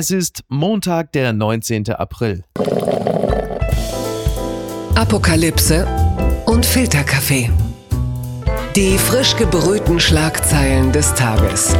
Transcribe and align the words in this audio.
Es 0.00 0.12
ist 0.12 0.44
Montag, 0.48 1.10
der 1.10 1.32
19. 1.32 1.90
April. 1.90 2.44
Apokalypse 4.94 5.88
und 6.46 6.64
Filterkaffee. 6.64 7.50
Die 8.76 8.96
frisch 8.96 9.34
gebrühten 9.34 9.98
Schlagzeilen 9.98 10.92
des 10.92 11.12
Tages. 11.14 11.74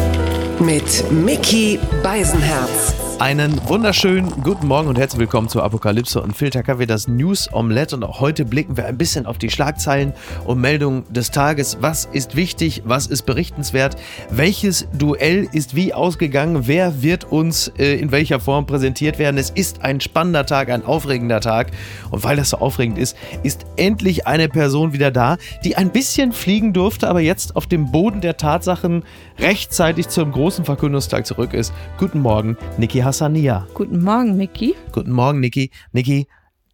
Mit 0.58 1.08
Mickey 1.12 1.78
Beisenherz. 2.02 2.92
Einen 3.20 3.60
wunderschönen 3.68 4.30
guten 4.44 4.68
Morgen 4.68 4.86
und 4.86 4.96
herzlich 4.96 5.18
willkommen 5.18 5.48
zu 5.48 5.60
Apokalypse 5.60 6.22
und 6.22 6.36
Filterkaffee, 6.36 6.86
das 6.86 7.08
News 7.08 7.52
Omelette. 7.52 7.96
Und 7.96 8.04
auch 8.04 8.20
heute 8.20 8.44
blicken 8.44 8.76
wir 8.76 8.86
ein 8.86 8.96
bisschen 8.96 9.26
auf 9.26 9.38
die 9.38 9.50
Schlagzeilen 9.50 10.12
und 10.46 10.60
Meldungen 10.60 11.02
des 11.12 11.32
Tages. 11.32 11.78
Was 11.80 12.04
ist 12.04 12.36
wichtig? 12.36 12.82
Was 12.84 13.08
ist 13.08 13.22
berichtenswert? 13.22 13.96
Welches 14.30 14.86
Duell 14.92 15.48
ist 15.50 15.74
wie 15.74 15.92
ausgegangen? 15.92 16.68
Wer 16.68 17.02
wird 17.02 17.24
uns 17.24 17.72
äh, 17.76 17.96
in 17.98 18.12
welcher 18.12 18.38
Form 18.38 18.66
präsentiert 18.66 19.18
werden? 19.18 19.36
Es 19.36 19.50
ist 19.50 19.82
ein 19.82 20.00
spannender 20.00 20.46
Tag, 20.46 20.70
ein 20.70 20.84
aufregender 20.84 21.40
Tag. 21.40 21.72
Und 22.10 22.22
weil 22.22 22.36
das 22.36 22.50
so 22.50 22.58
aufregend 22.58 22.98
ist, 22.98 23.16
ist 23.42 23.66
endlich 23.74 24.28
eine 24.28 24.48
Person 24.48 24.92
wieder 24.92 25.10
da, 25.10 25.38
die 25.64 25.76
ein 25.76 25.90
bisschen 25.90 26.30
fliegen 26.30 26.72
durfte, 26.72 27.08
aber 27.08 27.20
jetzt 27.20 27.56
auf 27.56 27.66
dem 27.66 27.90
Boden 27.90 28.20
der 28.20 28.36
Tatsachen 28.36 29.02
rechtzeitig 29.40 30.08
zum 30.08 30.30
großen 30.30 30.64
Verkündungstag 30.64 31.26
zurück 31.26 31.52
ist. 31.52 31.72
Guten 31.98 32.20
Morgen, 32.20 32.56
Niki 32.76 33.07
Hassania. 33.08 33.66
Guten 33.72 34.02
Morgen, 34.04 34.36
Micky. 34.36 34.74
Guten 34.92 35.12
Morgen, 35.12 35.40
Niki. 35.40 35.70
Niki, 35.92 36.26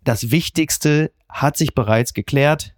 das 0.03 0.33
Wichtigste 0.33 1.13
hat 1.29 1.57
sich 1.57 1.75
bereits 1.77 2.13
geklärt. 2.13 2.75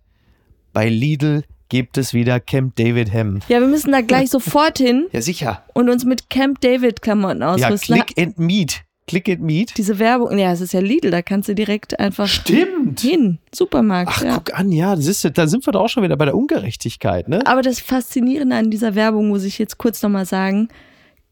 Bei 0.74 0.88
Lidl 0.90 1.42
gibt 1.70 1.96
es 1.96 2.12
wieder 2.12 2.38
Camp 2.38 2.76
David 2.76 3.10
Hem. 3.12 3.40
Ja, 3.48 3.60
wir 3.60 3.66
müssen 3.66 3.92
da 3.92 4.02
gleich 4.02 4.28
sofort 4.36 4.76
hin 4.76 5.06
Ja, 5.10 5.22
sicher. 5.22 5.64
und 5.72 5.88
uns 5.88 6.04
mit 6.04 6.28
Camp 6.28 6.60
David 6.60 7.00
Klamotten 7.00 7.40
Ja, 7.40 7.54
ausrüsten. 7.54 7.96
Click 8.02 8.18
and 8.18 8.38
Meet. 8.38 8.82
Click 9.06 9.26
and 9.28 9.40
Meet. 9.40 9.78
Diese 9.78 9.98
Werbung, 9.98 10.36
ja, 10.36 10.52
es 10.52 10.60
ist 10.60 10.74
ja 10.74 10.80
Lidl, 10.80 11.10
da 11.10 11.22
kannst 11.22 11.48
du 11.48 11.54
direkt 11.54 11.98
einfach 11.98 12.26
Stimmt. 12.26 13.00
hin. 13.00 13.38
Supermarkt, 13.54 14.12
Ach, 14.16 14.22
ja. 14.22 14.34
guck 14.34 14.52
an, 14.58 14.70
ja, 14.70 14.94
das 14.94 15.06
ist, 15.06 15.26
da 15.38 15.46
sind 15.46 15.64
wir 15.64 15.72
doch 15.72 15.80
auch 15.84 15.88
schon 15.88 16.02
wieder 16.02 16.16
bei 16.18 16.24
der 16.26 16.34
Ungerechtigkeit, 16.36 17.26
ne? 17.28 17.40
Aber 17.46 17.62
das 17.62 17.80
Faszinierende 17.80 18.54
an 18.56 18.70
dieser 18.70 18.94
Werbung 18.94 19.28
muss 19.28 19.44
ich 19.44 19.58
jetzt 19.58 19.78
kurz 19.78 20.02
nochmal 20.02 20.26
sagen. 20.26 20.68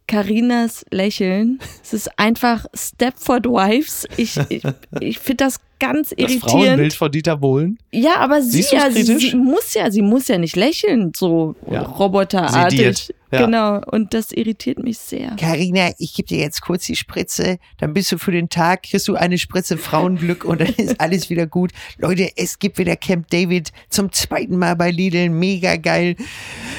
Carinas 0.06 0.84
Lächeln. 0.90 1.58
Es 1.82 1.92
ist 1.94 2.18
einfach 2.18 2.66
Stepford 2.74 3.46
Wives. 3.46 4.06
Ich, 4.16 4.36
ich, 4.48 4.62
ich 5.00 5.18
finde 5.18 5.44
das 5.44 5.60
ganz 5.80 6.10
Das 6.10 6.18
irritierend. 6.18 6.42
Frauenbild 6.50 6.94
von 6.94 7.10
Dieter 7.10 7.36
Bohlen. 7.36 7.78
Ja, 7.90 8.16
aber 8.16 8.42
sie, 8.42 8.64
ja, 8.70 8.90
sie, 8.90 9.02
sie 9.02 9.34
muss 9.36 9.74
ja, 9.74 9.90
sie 9.90 10.02
muss 10.02 10.28
ja 10.28 10.38
nicht 10.38 10.56
lächeln, 10.56 11.12
so 11.16 11.56
Ja. 11.70 11.82
roboterartig. 11.82 12.78
Sediert, 12.78 13.14
ja. 13.34 13.44
Genau. 13.44 13.80
Und 13.90 14.14
das 14.14 14.32
irritiert 14.32 14.78
mich 14.78 14.98
sehr. 14.98 15.36
Carina, 15.38 15.90
ich 15.98 16.14
gebe 16.14 16.28
dir 16.28 16.38
jetzt 16.38 16.62
kurz 16.62 16.86
die 16.86 16.96
Spritze, 16.96 17.58
dann 17.78 17.92
bist 17.94 18.10
du 18.12 18.18
für 18.18 18.32
den 18.32 18.48
Tag, 18.48 18.84
kriegst 18.84 19.08
du 19.08 19.16
eine 19.16 19.38
Spritze 19.38 19.76
Frauenglück 19.76 20.44
und 20.44 20.60
dann 20.60 20.68
ist 20.68 21.00
alles 21.00 21.30
wieder 21.30 21.46
gut. 21.46 21.72
Leute, 21.98 22.30
es 22.36 22.58
gibt 22.58 22.78
wieder 22.78 22.96
Camp 22.96 23.28
David 23.30 23.72
zum 23.90 24.12
zweiten 24.12 24.56
Mal 24.56 24.76
bei 24.76 24.90
Lidl, 24.90 25.28
mega 25.28 25.76
geil. 25.76 26.16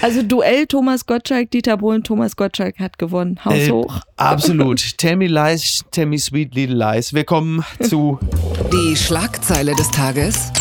Also 0.02 0.24
Duell 0.24 0.66
Thomas 0.68 1.06
Gottschalk, 1.06 1.52
Dieter 1.52 1.78
Bohlen, 1.78 2.04
Thomas 2.04 2.36
Gottschalk 2.36 2.80
hat 2.80 2.98
gewonnen. 2.98 3.40
Haus 3.44 3.54
Äh, 3.56 3.72
hoch. 3.72 4.02
Absolut. 4.18 4.98
tell 4.98 5.16
me 5.16 5.28
lies, 5.28 5.84
tell 5.92 6.06
me 6.06 6.18
sweet 6.18 6.56
little 6.56 6.76
lies. 6.76 7.14
Wir 7.14 7.24
kommen 7.24 7.64
zu 7.82 8.20
Die 8.72 8.96
Schlagzeile 8.96 9.76
des 9.76 9.90
Tages. 9.92 10.52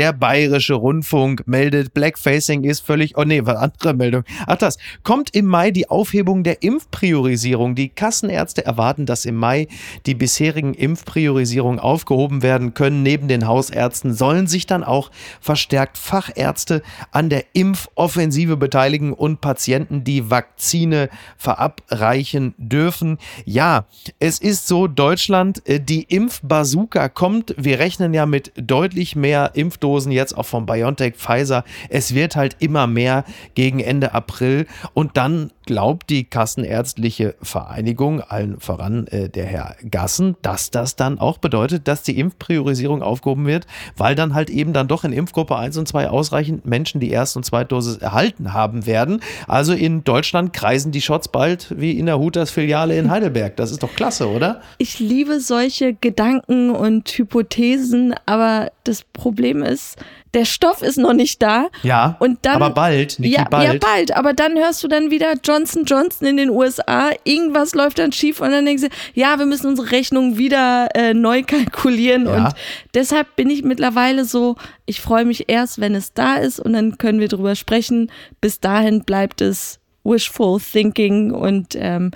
Der 0.00 0.14
Bayerische 0.14 0.72
Rundfunk 0.72 1.46
meldet, 1.46 1.92
Blackfacing 1.92 2.64
ist 2.64 2.80
völlig. 2.80 3.18
Oh 3.18 3.24
nee, 3.24 3.42
was 3.44 3.56
andere 3.56 3.92
Meldung. 3.92 4.22
Ach 4.46 4.56
das. 4.56 4.78
Kommt 5.02 5.36
im 5.36 5.44
Mai 5.44 5.72
die 5.72 5.90
Aufhebung 5.90 6.42
der 6.42 6.62
Impfpriorisierung. 6.62 7.74
Die 7.74 7.90
Kassenärzte 7.90 8.64
erwarten, 8.64 9.04
dass 9.04 9.26
im 9.26 9.34
Mai 9.36 9.68
die 10.06 10.14
bisherigen 10.14 10.72
Impfpriorisierungen 10.72 11.78
aufgehoben 11.78 12.42
werden 12.42 12.72
können. 12.72 13.02
Neben 13.02 13.28
den 13.28 13.46
Hausärzten 13.46 14.14
sollen 14.14 14.46
sich 14.46 14.64
dann 14.64 14.84
auch 14.84 15.10
verstärkt 15.38 15.98
Fachärzte 15.98 16.80
an 17.10 17.28
der 17.28 17.44
Impfoffensive 17.52 18.56
beteiligen 18.56 19.12
und 19.12 19.42
Patienten 19.42 20.02
die 20.02 20.30
Vakzine 20.30 21.10
verabreichen 21.36 22.54
dürfen. 22.56 23.18
Ja, 23.44 23.84
es 24.18 24.38
ist 24.38 24.66
so, 24.66 24.86
Deutschland, 24.86 25.60
äh, 25.68 25.78
die 25.78 26.04
Impfbazooka 26.04 27.10
kommt. 27.10 27.54
Wir 27.58 27.78
rechnen 27.80 28.14
ja 28.14 28.24
mit 28.24 28.50
deutlich 28.56 29.14
mehr 29.14 29.50
Impfdosen 29.52 29.89
jetzt 29.98 30.36
auch 30.36 30.46
von 30.46 30.66
BioNTech, 30.66 31.14
Pfizer. 31.16 31.64
Es 31.88 32.14
wird 32.14 32.36
halt 32.36 32.56
immer 32.60 32.86
mehr 32.86 33.24
gegen 33.54 33.80
Ende 33.80 34.14
April 34.14 34.66
und 34.94 35.16
dann 35.16 35.50
glaubt 35.70 36.10
die 36.10 36.24
Kassenärztliche 36.24 37.36
Vereinigung, 37.42 38.20
allen 38.20 38.58
voran 38.58 39.06
äh, 39.06 39.28
der 39.28 39.46
Herr 39.46 39.76
Gassen, 39.88 40.36
dass 40.42 40.72
das 40.72 40.96
dann 40.96 41.20
auch 41.20 41.38
bedeutet, 41.38 41.86
dass 41.86 42.02
die 42.02 42.18
Impfpriorisierung 42.18 43.02
aufgehoben 43.02 43.46
wird, 43.46 43.68
weil 43.96 44.16
dann 44.16 44.34
halt 44.34 44.50
eben 44.50 44.72
dann 44.72 44.88
doch 44.88 45.04
in 45.04 45.12
Impfgruppe 45.12 45.56
1 45.56 45.76
und 45.76 45.86
2 45.86 46.08
ausreichend 46.08 46.66
Menschen 46.66 47.00
die 47.00 47.10
Erst- 47.10 47.36
und 47.36 47.44
Zweitdosis 47.44 47.98
erhalten 47.98 48.52
haben 48.52 48.84
werden. 48.86 49.20
Also 49.46 49.72
in 49.72 50.02
Deutschland 50.02 50.52
kreisen 50.52 50.90
die 50.90 51.00
Shots 51.00 51.28
bald 51.28 51.72
wie 51.78 51.96
in 51.98 52.06
der 52.06 52.18
Hutas 52.18 52.50
Filiale 52.50 52.98
in 52.98 53.08
Heidelberg. 53.08 53.56
Das 53.56 53.70
ist 53.70 53.84
doch 53.84 53.94
klasse, 53.94 54.28
oder? 54.28 54.62
Ich 54.78 54.98
liebe 54.98 55.38
solche 55.38 55.94
Gedanken 55.94 56.70
und 56.70 57.08
Hypothesen, 57.08 58.14
aber 58.26 58.72
das 58.82 59.04
Problem 59.04 59.62
ist, 59.70 59.96
der 60.34 60.44
Stoff 60.44 60.82
ist 60.82 60.96
noch 60.96 61.12
nicht 61.12 61.42
da. 61.42 61.68
Ja, 61.82 62.16
Und 62.20 62.40
dann, 62.42 62.56
aber 62.56 62.70
bald, 62.70 63.18
Niki, 63.18 63.34
ja, 63.34 63.44
bald. 63.48 63.72
Ja, 63.72 63.78
bald. 63.78 64.16
Aber 64.16 64.32
dann 64.32 64.56
hörst 64.56 64.82
du 64.84 64.88
dann 64.88 65.10
wieder 65.10 65.34
Johnson 65.42 65.84
Johnson 65.84 66.26
in 66.26 66.36
den 66.36 66.50
USA. 66.50 67.10
Irgendwas 67.24 67.74
läuft 67.74 67.98
dann 67.98 68.12
schief 68.12 68.40
und 68.40 68.50
dann 68.50 68.64
denkst 68.64 68.84
du, 68.84 68.88
ja, 69.14 69.38
wir 69.38 69.46
müssen 69.46 69.66
unsere 69.66 69.90
Rechnung 69.90 70.38
wieder 70.38 70.88
äh, 70.94 71.14
neu 71.14 71.42
kalkulieren. 71.46 72.26
Ja. 72.26 72.32
Und 72.34 72.54
deshalb 72.94 73.34
bin 73.36 73.50
ich 73.50 73.64
mittlerweile 73.64 74.24
so, 74.24 74.56
ich 74.86 75.00
freue 75.00 75.24
mich 75.24 75.48
erst, 75.48 75.80
wenn 75.80 75.94
es 75.94 76.12
da 76.12 76.36
ist 76.36 76.60
und 76.60 76.72
dann 76.72 76.98
können 76.98 77.20
wir 77.20 77.28
drüber 77.28 77.56
sprechen. 77.56 78.10
Bis 78.40 78.60
dahin 78.60 79.04
bleibt 79.04 79.40
es 79.40 79.80
wishful 80.04 80.60
thinking 80.60 81.30
und 81.32 81.74
ähm, 81.76 82.10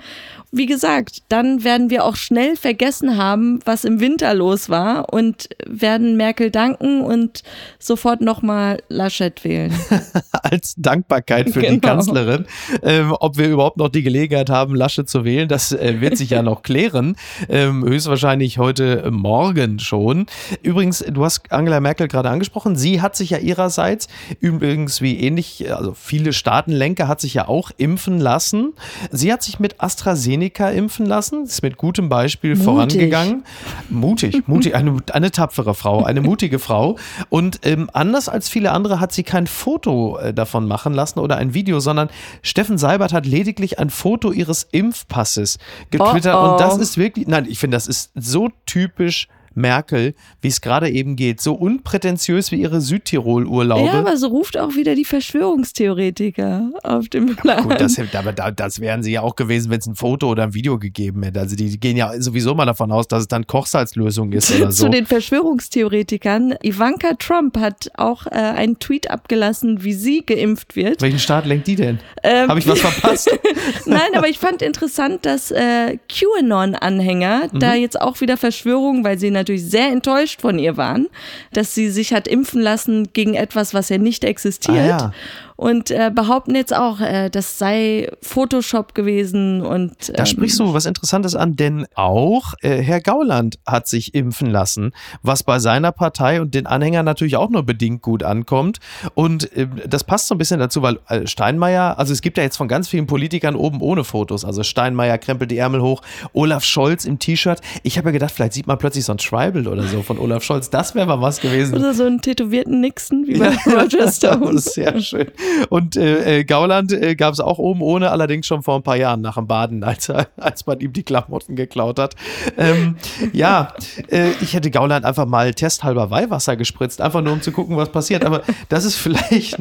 wie 0.51 0.65
gesagt, 0.67 1.23
dann 1.29 1.63
werden 1.63 1.89
wir 1.89 2.05
auch 2.05 2.15
schnell 2.15 2.55
vergessen 2.55 3.17
haben, 3.17 3.59
was 3.65 3.83
im 3.83 3.99
Winter 3.99 4.33
los 4.33 4.69
war 4.69 5.11
und 5.13 5.49
werden 5.65 6.15
Merkel 6.15 6.51
danken 6.51 7.01
und 7.01 7.43
sofort 7.79 8.21
nochmal 8.21 8.81
Laschet 8.87 9.43
wählen. 9.43 9.73
als 10.31 10.75
Dankbarkeit 10.77 11.49
für 11.49 11.61
die 11.61 11.67
Genau. 11.79 11.95
Kanzlerin. 11.95 12.45
Ähm, 12.83 13.13
ob 13.19 13.37
wir 13.37 13.49
überhaupt 13.49 13.77
noch 13.77 13.89
die 13.89 14.03
Gelegenheit 14.03 14.49
haben, 14.49 14.75
Laschet 14.75 15.09
zu 15.09 15.25
wählen, 15.25 15.47
das 15.47 15.71
äh, 15.71 15.99
wird 15.99 16.17
sich 16.17 16.29
ja 16.29 16.41
noch 16.41 16.61
klären. 16.63 17.15
Ähm, 17.49 17.83
höchstwahrscheinlich 17.83 18.57
heute 18.57 19.09
Morgen 19.11 19.79
schon. 19.79 20.27
Übrigens, 20.61 20.99
du 20.99 21.25
hast 21.25 21.51
Angela 21.51 21.79
Merkel 21.79 22.07
gerade 22.07 22.29
angesprochen. 22.29 22.75
Sie 22.75 23.01
hat 23.01 23.15
sich 23.15 23.31
ja 23.31 23.39
ihrerseits, 23.39 24.07
übrigens 24.39 25.01
wie 25.01 25.19
ähnlich, 25.19 25.73
also 25.73 25.93
viele 25.93 26.33
Staatenlenker, 26.33 27.07
hat 27.07 27.19
sich 27.19 27.33
ja 27.33 27.47
auch 27.47 27.71
impfen 27.77 28.19
lassen. 28.19 28.73
Sie 29.11 29.33
hat 29.33 29.43
sich 29.43 29.59
mit 29.59 29.81
AstraZeneca 29.81 30.34
impfen 30.41 31.05
lassen, 31.05 31.43
ist 31.43 31.61
mit 31.61 31.77
gutem 31.77 32.09
Beispiel 32.09 32.51
Mutig. 32.51 32.65
vorangegangen. 32.65 33.43
Mutig, 33.89 34.47
mutig, 34.47 34.75
eine, 34.75 34.97
eine 35.11 35.31
tapfere 35.31 35.73
Frau, 35.73 36.03
eine 36.03 36.21
mutige 36.21 36.59
Frau. 36.59 36.97
Und 37.29 37.59
ähm, 37.63 37.89
anders 37.93 38.29
als 38.29 38.49
viele 38.49 38.71
andere 38.71 38.99
hat 38.99 39.11
sie 39.11 39.23
kein 39.23 39.47
Foto 39.47 40.17
äh, 40.17 40.33
davon 40.33 40.67
machen 40.67 40.93
lassen 40.93 41.19
oder 41.19 41.37
ein 41.37 41.53
Video, 41.53 41.79
sondern 41.79 42.09
Steffen 42.41 42.77
Seibert 42.77 43.13
hat 43.13 43.25
lediglich 43.25 43.79
ein 43.79 43.89
Foto 43.89 44.31
ihres 44.31 44.63
Impfpasses 44.71 45.57
getwittert. 45.91 46.35
Oh, 46.35 46.45
oh. 46.45 46.51
Und 46.51 46.59
das 46.59 46.77
ist 46.77 46.97
wirklich, 46.97 47.27
nein, 47.27 47.45
ich 47.49 47.59
finde, 47.59 47.75
das 47.75 47.87
ist 47.87 48.11
so 48.15 48.49
typisch 48.65 49.27
Merkel, 49.55 50.13
wie 50.41 50.47
es 50.49 50.61
gerade 50.61 50.89
eben 50.89 51.15
geht. 51.15 51.41
So 51.41 51.53
unprätentiös 51.53 52.51
wie 52.51 52.57
ihre 52.61 52.81
Südtirol-Urlaube. 52.81 53.85
Ja, 53.87 53.93
aber 53.99 54.17
so 54.17 54.27
ruft 54.27 54.57
auch 54.57 54.75
wieder 54.75 54.95
die 54.95 55.05
Verschwörungstheoretiker 55.05 56.71
auf 56.83 57.09
den 57.09 57.35
Plan. 57.35 57.63
Gut, 57.63 57.79
das, 57.79 57.97
aber 58.13 58.33
da- 58.33 58.51
das 58.51 58.79
wären 58.79 59.03
sie 59.03 59.11
ja 59.13 59.21
auch 59.21 59.35
gewesen, 59.35 59.69
wenn 59.71 59.79
es 59.79 59.87
ein 59.87 59.95
Foto 59.95 60.29
oder 60.29 60.43
ein 60.43 60.53
Video 60.53 60.77
gegeben 60.79 61.23
hätte. 61.23 61.39
Also 61.39 61.55
die 61.55 61.79
gehen 61.79 61.97
ja 61.97 62.19
sowieso 62.21 62.55
mal 62.55 62.65
davon 62.65 62.91
aus, 62.91 63.07
dass 63.07 63.21
es 63.21 63.27
dann 63.27 63.47
Kochsalzlösung 63.47 64.31
ist 64.33 64.51
oder 64.55 64.71
so. 64.71 64.85
Zu 64.85 64.89
den 64.91 65.05
Verschwörungstheoretikern. 65.05 66.55
Ivanka 66.63 67.13
Trump 67.19 67.57
hat 67.57 67.89
auch 67.95 68.25
äh, 68.27 68.31
einen 68.31 68.79
Tweet 68.79 69.09
abgelassen, 69.09 69.83
wie 69.83 69.93
sie 69.93 70.23
geimpft 70.25 70.75
wird. 70.75 71.01
Welchen 71.01 71.19
Staat 71.19 71.45
lenkt 71.45 71.67
die 71.67 71.75
denn? 71.75 71.99
Ähm, 72.23 72.49
Habe 72.49 72.59
ich 72.59 72.67
was 72.67 72.79
verpasst? 72.79 73.29
Nein, 73.85 73.99
aber 74.15 74.27
ich 74.27 74.39
fand 74.39 74.61
interessant, 74.61 75.25
dass 75.25 75.51
äh, 75.51 75.97
QAnon-Anhänger 76.09 77.49
Mhm. 77.51 77.59
da 77.59 77.73
jetzt 77.75 77.99
auch 78.01 78.21
wieder 78.21 78.37
Verschwörungen, 78.37 79.03
weil 79.03 79.17
sie 79.19 79.29
natürlich 79.31 79.44
sehr 79.53 79.87
enttäuscht 79.87 80.41
von 80.41 80.59
ihr 80.59 80.77
waren, 80.77 81.07
dass 81.53 81.73
sie 81.73 81.89
sich 81.89 82.13
hat 82.13 82.27
impfen 82.27 82.61
lassen 82.61 83.09
gegen 83.13 83.35
etwas, 83.35 83.73
was 83.73 83.89
ja 83.89 83.97
nicht 83.97 84.23
existiert. 84.23 84.77
Ah, 84.77 84.85
ja. 84.87 85.13
Und 85.55 85.91
äh, 85.91 86.11
behaupten 86.13 86.55
jetzt 86.55 86.75
auch, 86.75 86.99
äh, 86.99 87.29
das 87.29 87.57
sei 87.57 88.09
Photoshop 88.21 88.93
gewesen 88.93 89.61
und. 89.61 90.11
Da 90.15 90.25
sprichst 90.25 90.59
du 90.59 90.73
was 90.73 90.85
Interessantes 90.85 91.35
an, 91.35 91.55
denn 91.55 91.87
auch 91.95 92.53
äh, 92.61 92.81
Herr 92.81 93.01
Gauland 93.01 93.59
hat 93.65 93.87
sich 93.87 94.13
impfen 94.13 94.49
lassen, 94.49 94.91
was 95.21 95.43
bei 95.43 95.59
seiner 95.59 95.91
Partei 95.91 96.41
und 96.41 96.53
den 96.53 96.65
Anhängern 96.67 97.05
natürlich 97.05 97.37
auch 97.37 97.49
nur 97.49 97.63
bedingt 97.63 98.01
gut 98.01 98.23
ankommt. 98.23 98.79
Und 99.13 99.51
äh, 99.53 99.67
das 99.87 100.03
passt 100.03 100.27
so 100.27 100.35
ein 100.35 100.37
bisschen 100.37 100.59
dazu, 100.59 100.81
weil 100.81 100.99
äh, 101.07 101.25
Steinmeier, 101.27 101.97
also 101.97 102.11
es 102.11 102.21
gibt 102.21 102.37
ja 102.37 102.43
jetzt 102.43 102.57
von 102.57 102.67
ganz 102.67 102.87
vielen 102.87 103.07
Politikern 103.07 103.55
oben 103.55 103.81
ohne 103.81 104.03
Fotos. 104.03 104.43
Also 104.43 104.63
Steinmeier 104.63 105.17
krempelt 105.17 105.51
die 105.51 105.57
Ärmel 105.57 105.81
hoch, 105.81 106.01
Olaf 106.33 106.63
Scholz 106.63 107.05
im 107.05 107.19
T-Shirt. 107.19 107.61
Ich 107.83 107.97
habe 107.97 108.09
ja 108.09 108.13
gedacht, 108.13 108.31
vielleicht 108.31 108.53
sieht 108.53 108.67
man 108.67 108.77
plötzlich 108.77 109.05
so 109.05 109.13
ein 109.13 109.17
Tribal 109.17 109.67
oder 109.67 109.83
so 109.83 110.01
von 110.01 110.19
Olaf 110.19 110.43
Scholz. 110.43 110.69
Das 110.69 110.95
wäre 110.95 111.07
mal 111.07 111.21
was 111.21 111.39
gewesen. 111.39 111.75
Oder 111.75 111.93
so 111.93 112.03
einen 112.03 112.21
tätowierten 112.21 112.81
Nixon 112.81 113.25
wie 113.25 113.39
bei 113.39 113.51
ja, 113.65 113.81
Roger 113.81 114.11
Stone. 114.11 114.35
Das 114.55 114.67
ist 114.67 114.73
sehr 114.75 115.01
schön. 115.01 115.31
Und 115.69 115.95
äh, 115.95 116.39
äh 116.39 116.43
Gauland 116.43 116.91
äh, 116.91 117.15
gab 117.15 117.33
es 117.33 117.39
auch 117.39 117.57
oben 117.57 117.81
ohne, 117.81 118.11
allerdings 118.11 118.47
schon 118.47 118.63
vor 118.63 118.75
ein 118.75 118.83
paar 118.83 118.95
Jahren 118.95 119.21
nach 119.21 119.35
dem 119.35 119.47
Baden, 119.47 119.83
als, 119.83 120.09
als 120.37 120.65
man 120.65 120.79
ihm 120.79 120.93
die 120.93 121.03
Klamotten 121.03 121.55
geklaut 121.55 121.99
hat. 121.99 122.15
Ähm, 122.57 122.97
ja, 123.33 123.73
äh, 124.09 124.31
ich 124.41 124.53
hätte 124.53 124.71
Gauland 124.71 125.05
einfach 125.05 125.25
mal 125.25 125.53
testhalber 125.53 126.09
Weihwasser 126.11 126.55
gespritzt, 126.55 127.01
einfach 127.01 127.21
nur 127.21 127.33
um 127.33 127.41
zu 127.41 127.51
gucken, 127.51 127.77
was 127.77 127.91
passiert. 127.91 128.23
Aber 128.25 128.41
das 128.69 128.85
ist 128.85 128.95
vielleicht 129.05 129.57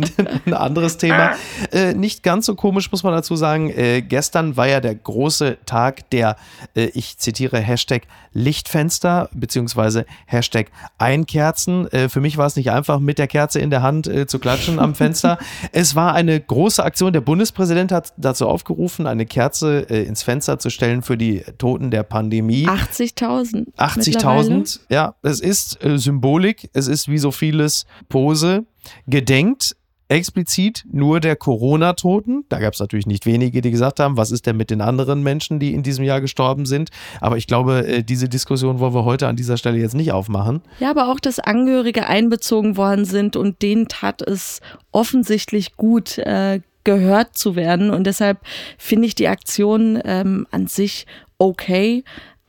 ein 0.47 0.55
anderes 0.55 0.99
Thema. 0.99 1.33
Äh, 1.73 1.95
nicht 1.95 2.23
ganz 2.23 2.47
so 2.47 2.55
komisch, 2.55 2.91
muss 2.91 3.03
man 3.03 3.13
dazu 3.13 3.37
sagen. 3.37 3.71
Äh, 3.71 4.03
gestern 4.03 4.57
war 4.57 4.69
ja 4.69 4.81
der 4.81 4.95
große 4.95 5.59
Tag 5.67 6.11
der, 6.11 6.37
ich 6.75 7.19
zitiere 7.19 7.59
Hashtag 7.59 8.03
Lichtfenster, 8.33 9.29
beziehungsweise 9.33 10.07
Hashtag 10.27 10.71
Einkerzen. 10.99 11.89
Für 12.09 12.21
mich 12.21 12.37
war 12.37 12.47
es 12.47 12.57
nicht 12.57 12.71
einfach, 12.71 12.99
mit 12.99 13.19
der 13.19 13.27
Kerze 13.27 13.61
in 13.61 13.71
der 13.71 13.83
Hand 13.83 14.11
zu 14.27 14.39
klatschen 14.39 14.79
am 14.79 14.95
Fenster. 14.95 15.39
es 15.76 15.97
war 15.97 16.15
eine 16.15 16.41
große 16.41 16.85
Aktion. 16.85 17.12
Der 17.12 17.21
Bundespräsident 17.21 17.91
hat 17.91 18.12
dazu 18.17 18.47
aufgerufen, 18.47 19.09
eine 19.09 19.26
Kerze 19.26 19.85
äh, 19.91 20.05
ins 20.05 20.23
Fenster 20.23 20.61
zu 20.61 20.71
stellen 20.71 21.03
für 21.03 21.17
die 21.19 21.43
Toten 21.59 21.91
der 21.91 22.05
Pandemie. 22.05 22.69
80.000. 22.69 23.75
80.000, 23.76 24.81
ja. 24.88 25.17
Es 25.23 25.41
ist 25.41 25.85
äh, 25.85 25.99
Symbolik, 25.99 26.71
es 26.75 26.87
ist 26.87 27.09
wie 27.09 27.19
so 27.19 27.32
vieles 27.32 27.87
Pose. 28.09 28.67
Gedenkt 29.09 29.75
explizit 30.09 30.85
nur 30.91 31.21
der 31.21 31.37
Corona-Toten. 31.37 32.45
Da 32.49 32.59
gab 32.59 32.75
es 32.75 32.81
natürlich 32.81 33.06
nicht 33.06 33.27
wenige, 33.27 33.61
die 33.61 33.71
gesagt 33.71 34.01
haben, 34.01 34.17
was 34.17 34.31
ist 34.31 34.47
denn 34.47 34.56
mit 34.56 34.71
den 34.71 34.81
anderen 34.81 35.23
Menschen, 35.23 35.59
die 35.59 35.73
in 35.75 35.83
diesem 35.83 36.05
Jahr 36.05 36.21
gestorben 36.21 36.67
sind. 36.67 36.91
Aber 37.21 37.37
ich 37.37 37.47
glaube, 37.47 37.87
äh, 37.87 38.03
diese 38.03 38.29
Diskussion 38.29 38.79
wollen 38.79 38.95
wir 38.95 39.05
heute 39.05 39.29
an 39.29 39.37
dieser 39.37 39.56
Stelle 39.56 39.79
jetzt 39.79 39.95
nicht 39.95 40.12
aufmachen. 40.12 40.62
Ja, 40.81 40.91
aber 40.91 41.11
auch, 41.11 41.21
dass 41.21 41.39
Angehörige 41.39 42.06
einbezogen 42.06 42.77
worden 42.77 43.05
sind 43.05 43.37
und 43.37 43.62
denen 43.62 43.89
tat 43.89 44.23
es 44.23 44.61
offensichtlich 44.93 45.77
gut. 45.77 46.19
Äh, 46.19 46.61
gehört 46.85 47.37
zu 47.37 47.57
werden. 47.57 47.91
Und 47.91 48.07
deshalb 48.07 48.39
finde 48.77 49.07
ich 49.07 49.15
die 49.15 49.29
Aktion 49.29 49.99
ähm, 50.05 50.47
an 50.50 50.67
sich 50.67 51.07
okay. 51.39 52.05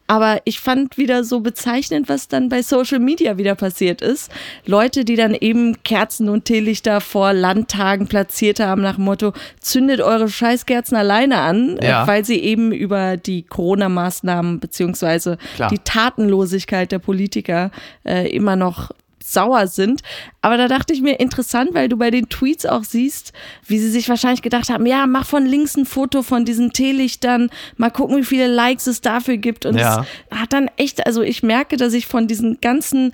Aber 0.08 0.40
ich 0.46 0.60
fand 0.60 0.98
wieder 0.98 1.24
so 1.24 1.40
bezeichnend, 1.40 2.10
was 2.10 2.28
dann 2.28 2.50
bei 2.50 2.62
Social 2.62 3.00
Media 3.00 3.38
wieder 3.38 3.56
passiert 3.56 4.02
ist. 4.02 4.32
Leute, 4.66 5.04
die 5.04 5.16
dann 5.16 5.34
eben 5.34 5.82
Kerzen 5.84 6.30
und 6.30 6.46
Teelichter 6.46 7.02
vor 7.02 7.34
Landtagen 7.34 8.08
platziert 8.08 8.60
haben 8.60 8.82
nach 8.82 8.96
dem 8.96 9.06
Motto, 9.06 9.34
zündet 9.60 10.02
eure 10.02 10.30
Scheißkerzen 10.30 10.96
alleine 10.96 11.40
an, 11.40 11.78
äh, 11.78 11.90
ja. 11.90 12.08
weil 12.08 12.24
sie 12.24 12.40
eben 12.40 12.72
über 12.72 13.18
die 13.18 13.44
Corona-Maßnahmen 13.44 14.60
beziehungsweise 14.60 15.38
die 15.72 15.80
Tatenlosigkeit 15.80 16.92
der 16.92 17.00
Politiker 17.00 17.72
äh, 18.04 18.30
immer 18.30 18.56
noch 18.56 18.92
sauer 19.26 19.68
sind. 19.68 20.02
Aber 20.42 20.58
da 20.58 20.68
dachte 20.68 20.94
ich 20.94 21.02
mir, 21.02 21.20
interessant, 21.20 21.74
weil 21.74 21.90
du 21.90 21.98
bei 21.98 22.12
den 22.12 22.30
Tweets 22.30 22.66
auch 22.66 22.84
siehst, 22.84 23.34
wie 23.66 23.80
sie 23.80 23.90
sich 23.90 24.08
wahrscheinlich 24.08 24.42
gedacht 24.42 24.70
haben, 24.70 24.86
ja, 24.86 25.08
mach 25.08 25.26
von 25.26 25.46
links 25.46 25.76
ein 25.76 25.86
Foto 25.86 26.22
von 26.22 26.46
diesen 26.46 26.72
Teelichtern, 26.72 27.50
mal 27.78 27.90
gucken, 27.90 28.18
wie 28.18 28.24
viele 28.24 28.48
Likes 28.48 28.88
es 28.88 29.02
dafür 29.02 29.38
gibt. 29.38 29.66
Und 29.66 29.78
ja. 29.78 30.06
es 30.30 30.40
hat 30.40 30.54
dann 30.54 30.70
echt, 30.78 31.06
also 31.06 31.22
ich 31.22 31.42
merke, 31.42 31.78
dass 31.78 31.94
ich 31.94 32.06
von 32.06 32.28
diesen 32.28 32.62
ganzen 32.62 33.12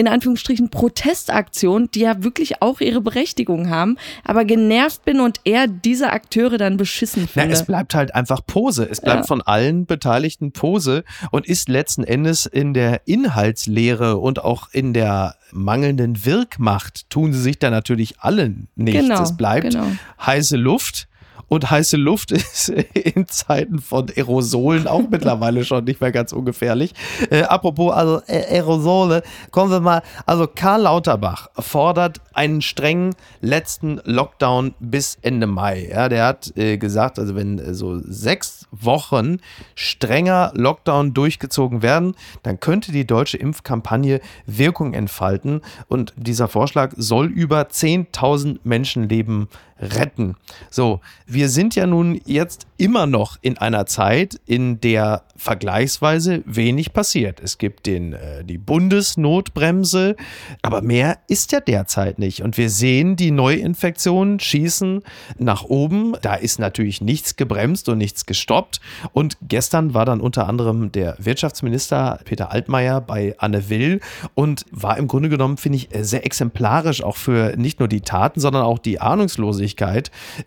in 0.00 0.08
Anführungsstrichen 0.08 0.70
Protestaktionen, 0.70 1.90
die 1.90 2.00
ja 2.00 2.24
wirklich 2.24 2.62
auch 2.62 2.80
ihre 2.80 3.02
Berechtigung 3.02 3.68
haben, 3.68 3.98
aber 4.24 4.46
genervt 4.46 5.04
bin 5.04 5.20
und 5.20 5.40
eher 5.44 5.66
diese 5.66 6.10
Akteure 6.10 6.56
dann 6.56 6.78
beschissen 6.78 7.28
finde. 7.28 7.48
Ja, 7.48 7.52
es 7.52 7.66
bleibt 7.66 7.94
halt 7.94 8.14
einfach 8.14 8.40
Pose. 8.46 8.88
Es 8.90 9.02
bleibt 9.02 9.20
ja. 9.20 9.26
von 9.26 9.42
allen 9.42 9.84
Beteiligten 9.84 10.52
Pose 10.52 11.04
und 11.30 11.46
ist 11.46 11.68
letzten 11.68 12.02
Endes 12.02 12.46
in 12.46 12.72
der 12.72 13.02
Inhaltslehre 13.06 14.16
und 14.16 14.42
auch 14.42 14.68
in 14.72 14.94
der 14.94 15.34
mangelnden 15.52 16.24
Wirkmacht 16.24 17.10
tun 17.10 17.34
sie 17.34 17.42
sich 17.42 17.58
da 17.58 17.68
natürlich 17.68 18.20
alle 18.20 18.54
nichts. 18.76 19.02
Genau, 19.02 19.22
es 19.22 19.36
bleibt 19.36 19.72
genau. 19.72 19.84
heiße 20.24 20.56
Luft 20.56 21.08
und 21.48 21.70
heiße 21.70 21.96
Luft 21.96 22.32
ist 22.32 22.68
in 22.68 23.26
Zeiten 23.28 23.78
von 23.78 24.08
Aerosolen 24.14 24.86
auch 24.86 25.02
mittlerweile 25.10 25.64
schon 25.64 25.84
nicht 25.84 26.00
mehr 26.00 26.12
ganz 26.12 26.32
ungefährlich. 26.32 26.94
Äh, 27.30 27.42
apropos 27.42 27.92
also 27.92 28.22
Aerosole, 28.26 29.22
kommen 29.50 29.70
wir 29.70 29.80
mal. 29.80 30.02
Also 30.26 30.46
Karl 30.46 30.82
Lauterbach 30.82 31.48
fordert 31.58 32.20
einen 32.32 32.62
strengen 32.62 33.14
letzten 33.40 34.00
Lockdown 34.04 34.74
bis 34.80 35.18
Ende 35.22 35.46
Mai. 35.46 35.88
Ja, 35.90 36.08
der 36.08 36.26
hat 36.26 36.56
äh, 36.56 36.78
gesagt, 36.78 37.18
also 37.18 37.34
wenn 37.34 37.58
äh, 37.58 37.74
so 37.74 38.00
sechs 38.02 38.66
Wochen 38.70 39.38
strenger 39.74 40.52
Lockdown 40.54 41.14
durchgezogen 41.14 41.82
werden, 41.82 42.14
dann 42.42 42.60
könnte 42.60 42.92
die 42.92 43.06
deutsche 43.06 43.36
Impfkampagne 43.36 44.20
Wirkung 44.46 44.94
entfalten. 44.94 45.60
Und 45.88 46.12
dieser 46.16 46.48
Vorschlag 46.48 46.92
soll 46.96 47.26
über 47.26 47.62
10.000 47.62 48.60
Menschenleben 48.64 49.48
retten. 49.80 50.36
So, 50.70 51.00
wir 51.26 51.48
sind 51.48 51.74
ja 51.74 51.86
nun 51.86 52.20
jetzt 52.26 52.66
immer 52.76 53.06
noch 53.06 53.38
in 53.42 53.58
einer 53.58 53.86
Zeit, 53.86 54.40
in 54.46 54.80
der 54.80 55.22
vergleichsweise 55.36 56.42
wenig 56.44 56.92
passiert. 56.92 57.40
Es 57.40 57.56
gibt 57.56 57.86
den, 57.86 58.12
äh, 58.12 58.44
die 58.44 58.58
Bundesnotbremse, 58.58 60.16
aber 60.60 60.82
mehr 60.82 61.18
ist 61.28 61.52
ja 61.52 61.60
derzeit 61.60 62.18
nicht. 62.18 62.42
Und 62.42 62.58
wir 62.58 62.68
sehen, 62.68 63.16
die 63.16 63.30
Neuinfektionen 63.30 64.38
schießen 64.38 65.02
nach 65.38 65.64
oben. 65.64 66.14
Da 66.20 66.34
ist 66.34 66.58
natürlich 66.58 67.00
nichts 67.00 67.36
gebremst 67.36 67.88
und 67.88 67.96
nichts 67.96 68.26
gestoppt. 68.26 68.80
Und 69.14 69.38
gestern 69.40 69.94
war 69.94 70.04
dann 70.04 70.20
unter 70.20 70.46
anderem 70.46 70.92
der 70.92 71.16
Wirtschaftsminister 71.18 72.20
Peter 72.24 72.52
Altmaier 72.52 73.00
bei 73.00 73.34
Anne 73.38 73.70
Will 73.70 74.00
und 74.34 74.66
war 74.70 74.98
im 74.98 75.08
Grunde 75.08 75.30
genommen, 75.30 75.56
finde 75.56 75.78
ich, 75.78 75.88
sehr 76.00 76.26
exemplarisch 76.26 77.02
auch 77.02 77.16
für 77.16 77.56
nicht 77.56 77.78
nur 77.78 77.88
die 77.88 78.02
Taten, 78.02 78.40
sondern 78.40 78.64
auch 78.64 78.78
die 78.78 79.00
Ahnungslosigkeit, 79.00 79.69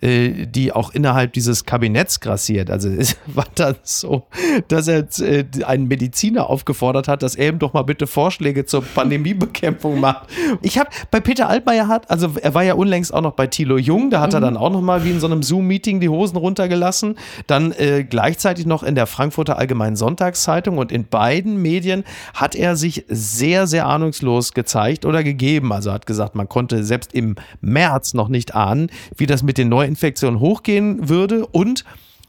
äh, 0.01 0.45
die 0.45 0.71
auch 0.71 0.93
innerhalb 0.93 1.33
dieses 1.33 1.65
Kabinetts 1.65 2.19
grassiert. 2.19 2.69
Also 2.69 2.89
es 2.89 3.17
war 3.25 3.47
dann 3.55 3.75
so, 3.83 4.27
dass 4.67 4.83
dass 4.87 5.19
er 5.19 5.27
äh, 5.27 5.45
einen 5.63 5.87
Mediziner 5.87 6.49
aufgefordert 6.49 7.07
hat, 7.07 7.23
dass 7.23 7.35
er 7.35 7.49
ihm 7.49 7.59
doch 7.59 7.73
mal 7.73 7.83
bitte 7.83 8.07
Vorschläge 8.07 8.65
zur 8.65 8.83
Pandemiebekämpfung 8.83 9.99
macht. 9.99 10.27
Ich 10.61 10.77
habe 10.77 10.89
bei 11.11 11.19
Peter 11.19 11.49
Altmaier 11.49 11.87
hat, 11.87 12.09
also 12.09 12.31
er 12.41 12.53
war 12.53 12.63
ja 12.63 12.73
unlängst 12.73 13.13
auch 13.13 13.21
noch 13.21 13.33
bei 13.33 13.47
Thilo 13.47 13.77
Jung, 13.77 14.09
da 14.09 14.19
hat 14.19 14.31
mhm. 14.31 14.35
er 14.35 14.41
dann 14.41 14.57
auch 14.57 14.71
noch 14.71 14.81
mal 14.81 15.03
wie 15.05 15.11
in 15.11 15.19
so 15.19 15.27
einem 15.27 15.43
Zoom-Meeting 15.43 15.99
die 15.99 16.09
Hosen 16.09 16.37
runtergelassen. 16.37 17.17
Dann 17.47 17.71
äh, 17.73 18.03
gleichzeitig 18.03 18.65
noch 18.65 18.83
in 18.83 18.95
der 18.95 19.07
Frankfurter 19.07 19.57
Allgemeinen 19.57 19.95
Sonntagszeitung 19.95 20.77
und 20.77 20.91
in 20.91 21.07
beiden 21.07 21.61
Medien 21.61 22.03
hat 22.33 22.55
er 22.55 22.75
sich 22.75 23.05
sehr, 23.07 23.67
sehr 23.67 23.85
ahnungslos 23.87 24.53
gezeigt 24.53 25.05
oder 25.05 25.23
gegeben. 25.23 25.71
Also 25.71 25.91
hat 25.91 26.05
gesagt, 26.05 26.35
man 26.35 26.49
konnte 26.49 26.83
selbst 26.83 27.13
im 27.13 27.35
März 27.61 28.13
noch 28.13 28.27
nicht 28.27 28.55
ahnen, 28.55 28.89
wie 29.17 29.25
das 29.25 29.43
mit 29.43 29.57
den 29.57 29.69
Neuinfektionen 29.69 30.39
hochgehen 30.39 31.09
würde 31.09 31.45
und 31.45 31.83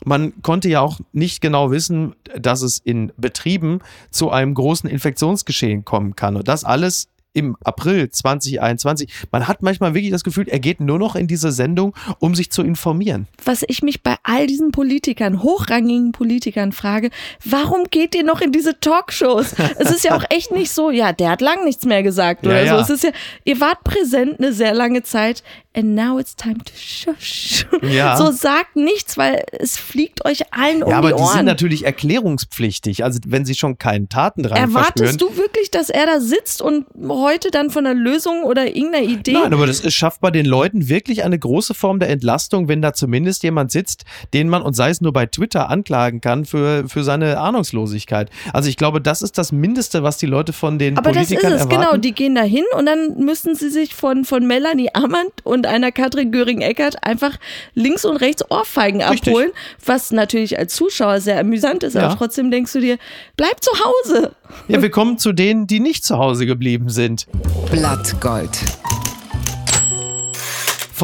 man 0.05 0.43
konnte 0.43 0.69
ja 0.69 0.81
auch 0.81 1.01
nicht 1.13 1.41
genau 1.41 1.71
wissen, 1.71 2.15
dass 2.37 2.63
es 2.63 2.79
in 2.79 3.13
Betrieben 3.17 3.79
zu 4.11 4.31
einem 4.31 4.55
großen 4.55 4.91
Infektionsgeschehen 4.91 5.85
kommen 5.85 6.17
kann. 6.17 6.37
Und 6.37 6.49
das 6.49 6.65
alles 6.65 7.09
im 7.35 7.57
April 7.65 8.09
2021. 8.09 9.13
Man 9.31 9.47
hat 9.47 9.63
manchmal 9.63 9.93
wirklich 9.93 10.13
das 10.13 10.25
Gefühl, 10.25 10.49
er 10.49 10.61
geht 10.61 10.81
nur 10.81 10.99
noch 10.99 11.17
in 11.17 11.27
diese 11.27 11.53
Sendung, 11.53 11.95
um 12.21 12.35
sich 12.35 12.51
zu 12.51 12.63
informieren. 12.63 13.27
Was 13.45 13.65
ich 13.67 13.83
mich 13.83 14.03
bei 14.03 14.17
all 14.23 14.47
diesen 14.47 14.71
Politikern, 14.71 15.43
hochrangigen 15.43 16.13
Politikern 16.13 16.73
frage, 16.73 17.11
warum 17.45 17.85
geht 17.91 18.15
ihr 18.15 18.25
noch 18.25 18.41
in 18.41 18.53
diese 18.53 18.79
Talkshows? 18.79 19.55
es 19.79 19.91
ist 19.91 20.05
ja 20.05 20.17
auch 20.17 20.25
echt 20.31 20.53
nicht 20.53 20.71
so, 20.71 20.91
ja, 20.91 21.13
der 21.13 21.31
hat 21.31 21.41
lang 21.41 21.65
nichts 21.65 21.85
mehr 21.85 22.03
gesagt 22.03 22.47
oder 22.47 22.65
ja, 22.65 22.77
so. 22.77 22.83
Es 22.83 22.91
ist 22.91 23.05
ja, 23.05 23.11
ihr 23.45 23.61
wart 23.61 23.83
präsent 23.85 24.39
eine 24.39 24.53
sehr 24.53 24.73
lange 24.73 25.03
Zeit 25.03 25.43
and 25.75 25.95
now 25.95 26.19
it's 26.19 26.37
time 26.37 26.59
to 26.59 26.73
shush. 26.77 27.67
Ja. 27.83 28.17
So 28.17 28.31
sagt 28.31 28.77
nichts, 28.77 29.19
weil 29.19 29.45
es 29.53 29.77
fliegt 29.77 30.25
euch 30.25 30.53
allen 30.53 30.83
um 30.83 30.91
ja, 30.91 30.99
aber 30.99 31.09
die 31.09 31.15
Ohren. 31.15 31.25
die 31.25 31.37
sind 31.37 31.47
natürlich 31.47 31.85
erklärungspflichtig. 31.85 33.05
Also 33.05 33.19
wenn 33.27 33.45
sie 33.45 33.55
schon 33.55 33.79
keinen 33.79 34.09
Tatendrang 34.09 34.57
Erwartest 34.57 35.21
du 35.21 35.37
wirklich, 35.37 35.71
dass 35.71 35.91
er 35.91 36.07
da 36.07 36.21
sitzt 36.21 36.63
und 36.63 36.87
heute 37.09 37.51
dann 37.51 37.71
von 37.71 37.87
einer 37.87 37.99
Lösung 37.99 38.45
oder 38.45 38.75
irgendeiner 38.75 39.05
Idee? 39.05 39.33
Nein, 39.33 39.53
aber 39.53 39.67
das 39.67 39.81
ist, 39.81 39.95
schafft 39.95 40.21
bei 40.21 40.31
den 40.31 40.47
Leuten 40.47 40.89
wirklich 40.89 41.25
eine 41.25 41.39
große 41.39 41.75
Form 41.75 41.99
der 41.99 42.09
Entlastung, 42.09 42.69
wenn 42.69 42.81
da 42.81 42.93
zumindest 42.93 43.43
jemand 43.43 43.73
sitzt, 43.73 44.05
den 44.33 44.49
man, 44.49 44.63
und 44.63 44.75
sei 44.75 44.91
es 44.91 45.01
nur 45.01 45.13
bei 45.13 45.27
Twitter, 45.27 45.69
anklagen 45.71 46.21
kann 46.21 46.45
für, 46.45 46.89
für 46.89 47.03
seine 47.03 47.39
Ahnungslosigkeit. 47.39 48.31
Also 48.53 48.69
ich 48.69 48.77
glaube, 48.77 49.01
das 49.01 49.23
ist 49.23 49.39
das 49.39 49.51
Mindeste, 49.51 50.03
was 50.03 50.19
die 50.19 50.27
Leute 50.27 50.53
von 50.53 50.79
den 50.79 50.97
aber 50.97 51.11
Politikern 51.11 51.53
erwarten. 51.53 51.63
Aber 51.63 51.75
das 51.75 51.81
ist 51.81 51.87
es, 51.87 51.91
genau. 51.91 52.01
Die 52.01 52.13
gehen 52.13 52.35
da 52.35 52.43
hin 52.43 52.65
und 52.79 52.87
dann 52.87 53.19
müssen 53.19 53.55
sie 53.57 53.71
sich 53.71 53.95
von, 53.95 54.25
von 54.25 54.47
Melanie 54.47 54.91
Amand 54.95 55.33
und 55.43 55.64
und 55.65 55.71
einer 55.71 55.93
Katrin 55.93 56.31
Göring-Eckert 56.31 57.03
einfach 57.05 57.37
links 57.75 58.05
und 58.05 58.17
rechts 58.19 58.45
Ohrfeigen 58.51 59.03
Richtig. 59.03 59.29
abholen, 59.33 59.51
was 59.85 60.11
natürlich 60.13 60.59
als 60.59 60.75
Zuschauer 60.75 61.21
sehr 61.21 61.39
amüsant 61.41 61.83
ist, 61.83 61.95
Ja. 61.95 62.03
aber 62.03 62.17
trotzdem 62.19 62.51
denkst 62.51 62.73
du 62.73 62.81
dir, 62.81 62.99
bleib 63.37 63.63
zu 63.63 63.71
Hause. 63.73 64.33
Ja, 64.69 64.81
wir 64.83 64.91
kommen 64.91 65.19
zu 65.19 65.33
denen, 65.33 65.67
die 65.67 65.81
nicht 65.81 66.05
zu 66.05 66.19
Hause 66.19 66.47
geblieben 66.47 66.89
sind. 66.91 67.27
Blattgold. 67.71 68.51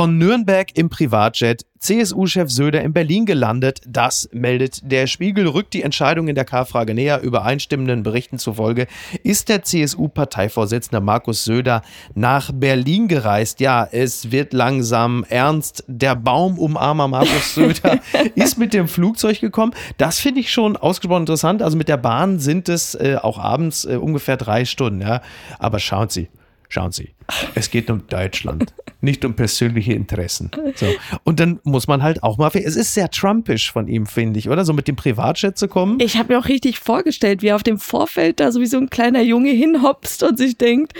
Von 0.00 0.16
Nürnberg 0.16 0.69
im 0.78 0.88
Privatjet, 0.88 1.66
CSU-Chef 1.78 2.49
Söder 2.49 2.80
in 2.80 2.95
Berlin 2.95 3.26
gelandet. 3.26 3.83
Das 3.87 4.30
meldet 4.33 4.90
der 4.90 5.07
Spiegel. 5.07 5.47
Rückt 5.47 5.75
die 5.75 5.83
Entscheidung 5.83 6.28
in 6.28 6.35
der 6.35 6.47
K-Frage 6.47 6.95
näher. 6.95 7.21
Übereinstimmenden 7.21 8.02
Berichten 8.02 8.38
zufolge 8.38 8.87
ist 9.25 9.50
der 9.50 9.62
CSU-Parteivorsitzende 9.62 11.02
Markus 11.02 11.45
Söder 11.45 11.83
nach 12.14 12.50
Berlin 12.50 13.09
gereist. 13.09 13.61
Ja, 13.61 13.87
es 13.92 14.30
wird 14.30 14.54
langsam 14.54 15.26
ernst. 15.28 15.85
Der 15.87 16.16
Baumumarmer 16.16 17.07
Markus 17.07 17.54
Söder 17.54 18.00
ist 18.35 18.57
mit 18.57 18.73
dem 18.73 18.88
Flugzeug 18.88 19.38
gekommen. 19.40 19.75
Das 19.99 20.19
finde 20.19 20.40
ich 20.40 20.50
schon 20.50 20.78
ausgesprochen 20.78 21.25
interessant. 21.25 21.61
Also 21.61 21.76
mit 21.76 21.90
der 21.90 21.99
Bahn 21.99 22.38
sind 22.38 22.71
es 22.71 22.95
äh, 22.95 23.19
auch 23.21 23.38
abends 23.38 23.85
äh, 23.85 23.97
ungefähr 23.97 24.38
drei 24.38 24.64
Stunden. 24.64 25.02
Ja. 25.02 25.21
Aber 25.59 25.78
schauen 25.78 26.09
Sie, 26.09 26.30
Schauen 26.72 26.92
Sie, 26.92 27.10
es 27.56 27.68
geht 27.68 27.90
um 27.90 28.06
Deutschland, 28.06 28.72
nicht 29.00 29.24
um 29.24 29.34
persönliche 29.34 29.92
Interessen. 29.92 30.52
So. 30.76 30.86
Und 31.24 31.40
dann 31.40 31.58
muss 31.64 31.88
man 31.88 32.00
halt 32.00 32.22
auch 32.22 32.38
mal, 32.38 32.48
es 32.54 32.76
ist 32.76 32.94
sehr 32.94 33.10
trumpisch 33.10 33.72
von 33.72 33.88
ihm, 33.88 34.06
finde 34.06 34.38
ich, 34.38 34.48
oder? 34.48 34.64
So 34.64 34.72
mit 34.72 34.86
dem 34.86 34.94
Privatjet 34.94 35.58
zu 35.58 35.66
kommen. 35.66 35.98
Ich 36.00 36.16
habe 36.16 36.32
mir 36.32 36.38
auch 36.38 36.46
richtig 36.46 36.78
vorgestellt, 36.78 37.42
wie 37.42 37.48
er 37.48 37.56
auf 37.56 37.64
dem 37.64 37.78
Vorfeld 37.78 38.38
da 38.38 38.52
so 38.52 38.60
wie 38.60 38.66
so 38.66 38.78
ein 38.78 38.88
kleiner 38.88 39.20
Junge 39.20 39.50
hinhopst 39.50 40.22
und 40.22 40.38
sich 40.38 40.56
denkt, 40.56 40.94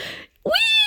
Ui! 0.45 0.80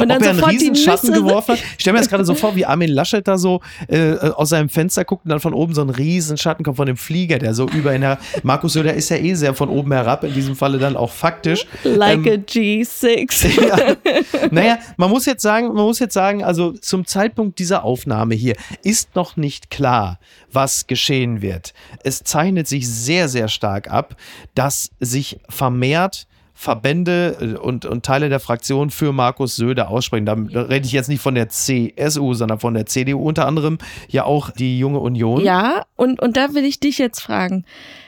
Und 0.00 0.08
dann 0.08 0.18
Ob 0.18 0.22
er 0.22 0.30
einen 0.30 0.44
riesen 0.44 0.76
Schatten 0.76 1.12
geworfen 1.12 1.52
hat. 1.52 1.58
Ich 1.76 1.80
stelle 1.80 1.94
mir 1.94 2.00
das 2.00 2.08
gerade 2.08 2.24
so 2.24 2.34
vor, 2.34 2.56
wie 2.56 2.64
Armin 2.64 2.90
Laschet 2.90 3.26
da 3.26 3.38
so 3.38 3.60
äh, 3.88 4.16
aus 4.16 4.50
seinem 4.50 4.68
Fenster 4.68 5.04
guckt 5.04 5.24
und 5.24 5.30
dann 5.30 5.40
von 5.40 5.54
oben 5.54 5.74
so 5.74 5.82
ein 5.82 5.90
riesen 5.90 6.36
Schatten 6.36 6.64
kommt 6.64 6.76
von 6.76 6.86
dem 6.86 6.96
Flieger, 6.96 7.38
der 7.38 7.54
so 7.54 7.68
über 7.68 7.94
ihn 7.94 8.02
her. 8.02 8.18
Markus 8.42 8.74
Söder 8.74 8.94
ist 8.94 9.08
ja 9.10 9.16
eh 9.16 9.34
sehr 9.34 9.54
von 9.54 9.68
oben 9.68 9.92
herab, 9.92 10.24
in 10.24 10.34
diesem 10.34 10.56
Falle 10.56 10.78
dann 10.78 10.96
auch 10.96 11.10
faktisch. 11.10 11.66
Like 11.84 12.26
Ähm, 12.26 12.26
a 12.26 12.36
G6. 12.36 13.66
ja. 13.68 13.96
Naja, 14.50 14.78
man 14.96 15.10
muss 15.10 15.26
jetzt 15.26 15.42
sagen, 15.42 15.68
man 15.68 15.84
muss 15.84 15.98
jetzt 15.98 16.14
sagen, 16.14 16.44
also 16.44 16.72
zum 16.72 17.06
Zeitpunkt 17.06 17.58
dieser 17.58 17.84
Aufnahme 17.84 18.34
hier 18.34 18.56
ist 18.82 19.14
noch 19.14 19.36
nicht 19.36 19.70
klar, 19.70 20.18
was 20.50 20.86
geschehen 20.86 21.42
wird. 21.42 21.72
Es 22.04 22.22
zeichnet 22.22 22.68
sich 22.68 22.88
sehr, 22.88 23.28
sehr 23.28 23.48
stark 23.48 23.90
ab, 23.90 24.16
dass 24.54 24.90
sich 25.00 25.40
vermehrt 25.48 26.26
Verbände 26.54 27.36
äh, 27.40 27.58
und, 27.58 27.84
und 27.84 28.04
Teile 28.04 28.28
der 28.28 28.40
Fraktion 28.40 28.90
für 28.90 29.12
Markus 29.12 29.56
Söder 29.56 29.88
aussprechen. 29.90 30.26
Da 30.26 30.34
rede 30.34 30.86
ich 30.86 30.92
jetzt 30.92 31.08
nicht 31.08 31.20
von 31.22 31.34
der 31.34 31.48
CSU, 31.48 32.34
sondern 32.34 32.60
von 32.60 32.74
der 32.74 32.86
CDU, 32.86 33.20
unter 33.22 33.46
anderem 33.46 33.78
ja 34.08 34.24
auch 34.24 34.50
die 34.50 34.78
Junge 34.78 35.00
Union. 35.00 35.42
Ja, 35.42 35.84
und, 35.96 36.20
und 36.20 36.36
da 36.36 36.54
will 36.54 36.64
ich 36.64 36.78
dich 36.80 36.98
jetzt 36.98 37.20
fragen. 37.20 37.64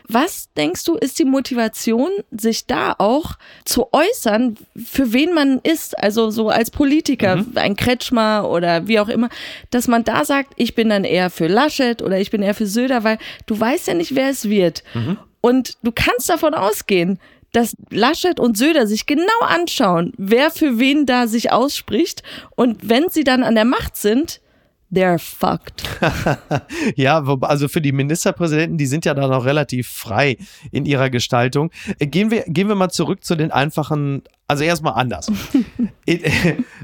Was 0.07 0.53
denkst 0.55 0.85
du, 0.85 0.97
ist 0.97 1.19
die 1.19 1.25
Motivation, 1.25 2.11
sich 2.31 2.67
da 2.67 2.95
auch 2.99 3.37
zu 3.65 3.87
äußern, 3.93 4.57
für 4.77 5.15
wen 5.15 5.33
man 5.33 5.61
ist? 5.63 5.99
Also 5.99 6.31
so 6.31 6.51
als 6.51 6.71
Politiker, 6.71 7.37
Mhm. 7.37 7.53
ein 7.55 7.75
Kretschmer 7.77 8.49
oder 8.51 8.87
wie 8.87 9.01
auch 9.01 9.09
immer, 9.09 9.31
dass 9.71 9.89
man 9.89 10.05
da 10.05 10.27
sagt, 10.27 10.53
ich 10.57 10.75
bin 10.75 10.91
dann 10.91 11.05
eher 11.05 11.31
für 11.31 11.47
Laschet 11.47 12.03
oder 12.03 12.21
ich 12.21 12.31
bin 12.31 12.43
eher 12.43 12.55
für 12.55 12.67
Söder, 12.67 13.03
weil 13.03 13.17
du 13.47 13.59
weißt 13.59 13.89
ja 13.89 13.95
nicht, 13.95 14.15
wer 14.15 14.29
es 14.29 14.49
wird. 14.51 14.85
Mhm. 14.93 15.17
Und 15.41 15.79
du 15.83 15.91
kannst 15.93 16.29
davon 16.29 16.53
ausgehen, 16.55 17.19
dass 17.55 17.77
Laschet 17.91 18.41
und 18.41 18.59
Söder 18.59 18.87
sich 18.87 19.07
genau 19.07 19.41
anschauen, 19.41 20.13
wer 20.19 20.51
für 20.51 20.79
wen 20.79 21.07
da 21.07 21.27
sich 21.27 21.53
ausspricht. 21.53 22.23
Und 22.57 22.89
wenn 22.89 23.09
sie 23.09 23.25
dann 23.25 23.43
an 23.43 23.55
der 23.55 23.65
Macht 23.65 23.97
sind, 23.97 24.41
they're 24.93 25.19
fucked. 25.19 25.85
Ja, 26.97 27.23
also 27.23 27.69
für 27.69 27.81
die 27.81 27.93
Ministerpräsidenten, 27.93 28.77
die 28.77 28.87
sind 28.87 29.05
ja 29.05 29.15
da 29.15 29.27
noch 29.29 29.45
relativ 29.45 29.89
frei 29.89 30.37
in 30.71 30.85
ihrer 30.85 31.11
Gestaltung. 31.11 31.71
Äh, 31.99 32.07
Gehen 32.07 32.31
wir, 32.31 32.45
gehen 32.47 32.69
wir 32.69 32.75
mal 32.75 32.91
zurück 32.91 33.25
zu 33.25 33.37
den 33.37 33.51
einfachen, 33.51 34.23
also 34.47 34.65
erstmal 34.65 34.95
anders. 34.95 35.31
Äh, 36.07 36.19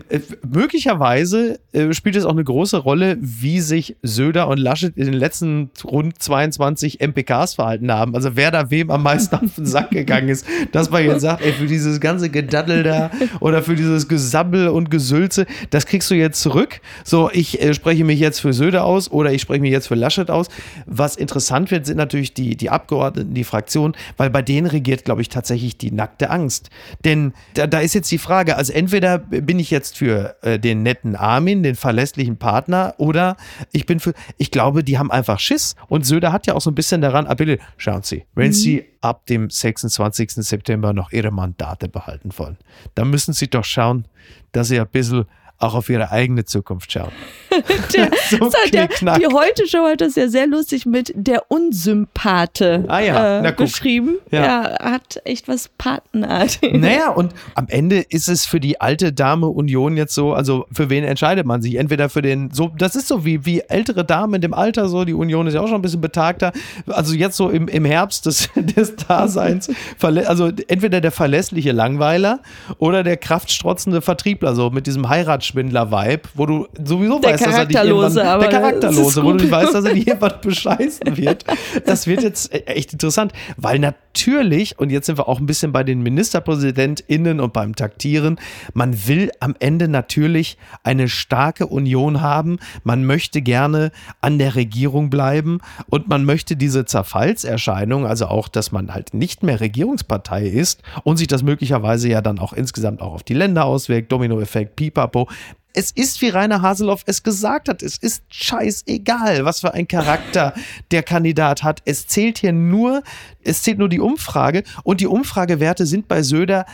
äh, 0.08 0.20
möglicherweise 0.50 1.60
äh, 1.72 1.92
spielt 1.92 2.16
es 2.16 2.24
auch 2.24 2.32
eine 2.32 2.42
große 2.42 2.78
Rolle, 2.78 3.18
wie 3.20 3.60
sich 3.60 3.96
Söder 4.02 4.48
und 4.48 4.56
Laschet 4.56 4.96
in 4.96 5.04
den 5.04 5.12
letzten 5.12 5.68
rund 5.84 6.22
22 6.22 7.00
MPKs 7.00 7.56
verhalten 7.56 7.92
haben. 7.92 8.14
Also 8.14 8.34
wer 8.34 8.50
da 8.50 8.70
wem 8.70 8.90
am 8.90 9.02
meisten 9.02 9.34
auf 9.34 9.54
den 9.56 9.66
Sack 9.66 9.90
gegangen 9.90 10.30
ist, 10.30 10.46
dass 10.72 10.90
man 10.90 11.04
jetzt 11.04 11.20
sagt, 11.20 11.44
ey, 11.44 11.52
für 11.52 11.66
dieses 11.66 12.00
ganze 12.00 12.30
Gedaddel 12.30 12.82
da 12.82 13.10
oder 13.40 13.62
für 13.62 13.76
dieses 13.76 14.08
Gesabbel 14.08 14.68
und 14.68 14.90
Gesülze, 14.90 15.44
das 15.68 15.84
kriegst 15.84 16.10
du 16.10 16.14
jetzt 16.14 16.40
zurück. 16.40 16.80
So, 17.04 17.30
ich 17.30 17.60
äh, 17.60 17.74
spreche 17.74 18.04
mich 18.04 18.20
jetzt 18.20 18.40
für 18.40 18.54
Söder 18.54 18.86
aus 18.86 19.10
oder 19.10 19.34
ich 19.34 19.42
spreche 19.42 19.60
mich 19.60 19.72
jetzt 19.72 19.88
für 19.88 19.96
Laschet 19.96 20.30
aus. 20.30 20.48
Was 20.86 21.16
interessant 21.16 21.70
wird, 21.70 21.84
sind 21.84 21.98
natürlich 21.98 22.32
die, 22.32 22.56
die 22.56 22.70
Abgeordneten, 22.70 23.34
die 23.34 23.44
Fraktionen, 23.44 23.94
weil 24.16 24.30
bei 24.30 24.40
denen 24.40 24.66
regiert, 24.66 25.04
glaube 25.04 25.20
ich, 25.20 25.28
tatsächlich 25.28 25.76
die 25.76 25.92
nackte 25.92 26.30
Angst. 26.30 26.70
Denn 27.04 27.34
da, 27.54 27.66
da 27.66 27.80
ist 27.80 27.95
jetzt 27.95 28.11
die 28.11 28.19
Frage, 28.19 28.57
also 28.57 28.73
entweder 28.73 29.19
bin 29.19 29.59
ich 29.59 29.71
jetzt 29.71 29.99
für 29.99 30.37
äh, 30.42 30.59
den 30.59 30.83
netten 30.83 31.16
Armin, 31.16 31.62
den 31.62 31.75
verlässlichen 31.75 32.37
Partner, 32.37 32.95
oder 32.99 33.37
ich 33.73 33.87
bin 33.87 34.00
für, 34.00 34.14
ich 34.37 34.50
glaube, 34.50 34.85
die 34.85 34.99
haben 34.99 35.11
einfach 35.11 35.38
Schiss. 35.38 35.75
Und 35.88 36.07
Söder 36.07 36.33
hat 36.33 36.47
ja 36.47 36.54
auch 36.54 36.61
so 36.61 36.71
ein 36.71 36.75
bisschen 36.75 37.00
daran 37.00 37.26
appelliert, 37.26 37.61
schauen 37.76 38.02
Sie, 38.02 38.25
wenn 38.35 38.52
Sie 38.52 38.85
ab 39.00 39.26
dem 39.26 39.50
26. 39.50 40.33
September 40.33 40.92
noch 40.92 41.12
Ihre 41.12 41.30
Mandate 41.30 41.88
behalten 41.88 42.30
wollen, 42.37 42.59
dann 42.95 43.11
müssen 43.11 43.33
Sie 43.33 43.49
doch 43.49 43.64
schauen, 43.64 44.07
dass 44.52 44.69
Sie 44.69 44.78
ein 44.78 44.88
bisschen 44.88 45.25
auch 45.60 45.74
auf 45.74 45.88
Ihre 45.88 46.10
eigene 46.10 46.44
Zukunft 46.44 46.92
schauen. 46.92 47.12
Der, 47.94 48.10
So 48.30 48.50
der, 48.72 48.86
die 48.86 49.26
heute 49.26 49.66
Show 49.66 49.84
hat 49.84 50.00
das 50.00 50.14
ja 50.14 50.28
sehr 50.28 50.46
lustig 50.46 50.86
mit 50.86 51.12
der 51.16 51.50
Unsympathe 51.50 52.84
Ah 52.86 53.00
ja, 53.00 53.44
äh, 53.44 53.52
beschrieben. 53.52 54.16
Ja. 54.30 54.44
Ja. 54.44 54.78
hat 54.80 55.20
echt 55.24 55.48
was 55.48 55.68
Patenartiges. 55.68 56.80
Naja, 56.80 57.10
und 57.10 57.34
am 57.54 57.66
Ende 57.68 57.98
ist 58.08 58.28
es 58.28 58.46
für 58.46 58.60
die 58.60 58.80
alte 58.80 59.12
Dame 59.12 59.48
Union 59.48 59.96
jetzt 59.96 60.14
so, 60.14 60.32
also 60.32 60.66
für 60.72 60.90
wen 60.90 61.04
entscheidet 61.04 61.44
man 61.44 61.60
sich? 61.60 61.74
Entweder 61.74 62.08
für 62.08 62.22
den, 62.22 62.50
so, 62.52 62.70
das 62.78 62.94
ist 62.94 63.08
so 63.08 63.24
wie, 63.24 63.44
wie 63.44 63.60
ältere 63.60 64.04
Damen 64.04 64.34
in 64.34 64.40
dem 64.40 64.54
Alter, 64.54 64.88
so, 64.88 65.04
die 65.04 65.14
Union 65.14 65.46
ist 65.46 65.54
ja 65.54 65.60
auch 65.60 65.68
schon 65.68 65.76
ein 65.76 65.82
bisschen 65.82 66.00
betagter. 66.00 66.52
Also 66.86 67.14
jetzt 67.14 67.36
so 67.36 67.50
im, 67.50 67.68
im 67.68 67.84
Herbst 67.84 68.26
des, 68.26 68.48
des 68.54 68.96
Daseins, 68.96 69.70
also 70.00 70.50
entweder 70.68 71.00
der 71.00 71.12
verlässliche 71.12 71.72
Langweiler 71.72 72.40
oder 72.78 73.02
der 73.02 73.16
kraftstrotzende 73.16 74.00
Vertriebler, 74.00 74.54
so 74.54 74.70
mit 74.70 74.86
diesem 74.86 75.08
Heiratsschwindler-Vibe, 75.54 76.23
wo 76.35 76.47
du 76.47 76.66
sowieso 76.85 77.19
Der 77.19 77.33
weißt, 77.33 77.47
dass 77.47 77.54
er 77.54 77.66
dich 77.66 77.76
Charakterlose, 77.76 78.21
irgendwann, 78.21 78.26
aber 78.26 78.49
der 78.49 78.61
Charakterlose, 78.61 79.25
wo 79.25 79.33
du 79.33 79.50
weißt, 79.50 79.75
dass 79.75 79.85
er 79.85 79.95
dich 79.95 80.07
jemand 80.07 80.40
bescheißen 80.42 81.16
wird. 81.16 81.45
Das 81.87 82.07
wird 82.07 82.23
jetzt 82.23 82.54
e- 82.54 82.59
echt 82.66 82.92
interessant, 82.92 83.33
weil 83.57 83.78
natürlich, 83.78 84.78
und 84.78 84.90
jetzt 84.90 85.07
sind 85.07 85.19
wir 85.19 85.28
auch 85.28 85.40
ein 85.40 85.47
bisschen 85.47 85.73
bei 85.73 85.85
den 85.85 86.02
MinisterpräsidentInnen 86.02 87.40
und 87.40 87.52
beim 87.52 87.75
Taktieren, 87.75 88.38
man 88.75 89.07
will 89.07 89.30
am 89.40 89.54
Ende 89.59 89.88
natürlich 89.88 90.59
eine 90.83 91.09
starke 91.09 91.66
Union 91.66 92.21
haben. 92.21 92.59
Man 92.85 93.04
möchte 93.04 93.42
gerne 93.42 93.92
an 94.21 94.38
der 94.38 94.54
Regierung 94.54 95.11
bleiben 95.11 95.59
und 95.88 96.09
man 96.09 96.25
möchte 96.25 96.57
diese 96.57 96.85
Zerfallserscheinung, 96.85 98.07
also 98.07 98.26
auch, 98.26 98.49
dass 98.49 98.73
man 98.73 98.95
halt 98.95 99.14
nicht 99.14 99.42
mehr 99.42 99.61
Regierungspartei 99.61 100.47
ist 100.47 100.83
und 101.04 101.16
sich 101.16 101.26
das 101.26 101.42
möglicherweise 101.42 102.09
ja 102.09 102.21
dann 102.21 102.38
auch 102.38 102.52
insgesamt 102.52 103.00
auch 103.00 103.14
auf 103.14 103.23
die 103.23 103.35
Länder 103.35 103.64
auswirkt, 103.64 104.12
Dominoeffekt, 104.12 104.76
Pipapo, 104.76 105.28
es 105.74 105.90
ist, 105.90 106.20
wie 106.20 106.28
Rainer 106.28 106.62
Haseloff 106.62 107.02
es 107.06 107.22
gesagt 107.22 107.68
hat, 107.68 107.82
es 107.82 107.96
ist 107.96 108.24
scheißegal, 108.28 109.44
was 109.44 109.60
für 109.60 109.74
ein 109.74 109.88
Charakter 109.88 110.54
der 110.90 111.02
Kandidat 111.02 111.62
hat. 111.62 111.82
Es 111.84 112.06
zählt 112.06 112.38
hier 112.38 112.52
nur, 112.52 113.02
es 113.42 113.62
zählt 113.62 113.78
nur 113.78 113.88
die 113.88 114.00
Umfrage 114.00 114.64
und 114.82 115.00
die 115.00 115.06
Umfragewerte 115.06 115.86
sind 115.86 116.08
bei 116.08 116.22
Söder 116.22 116.66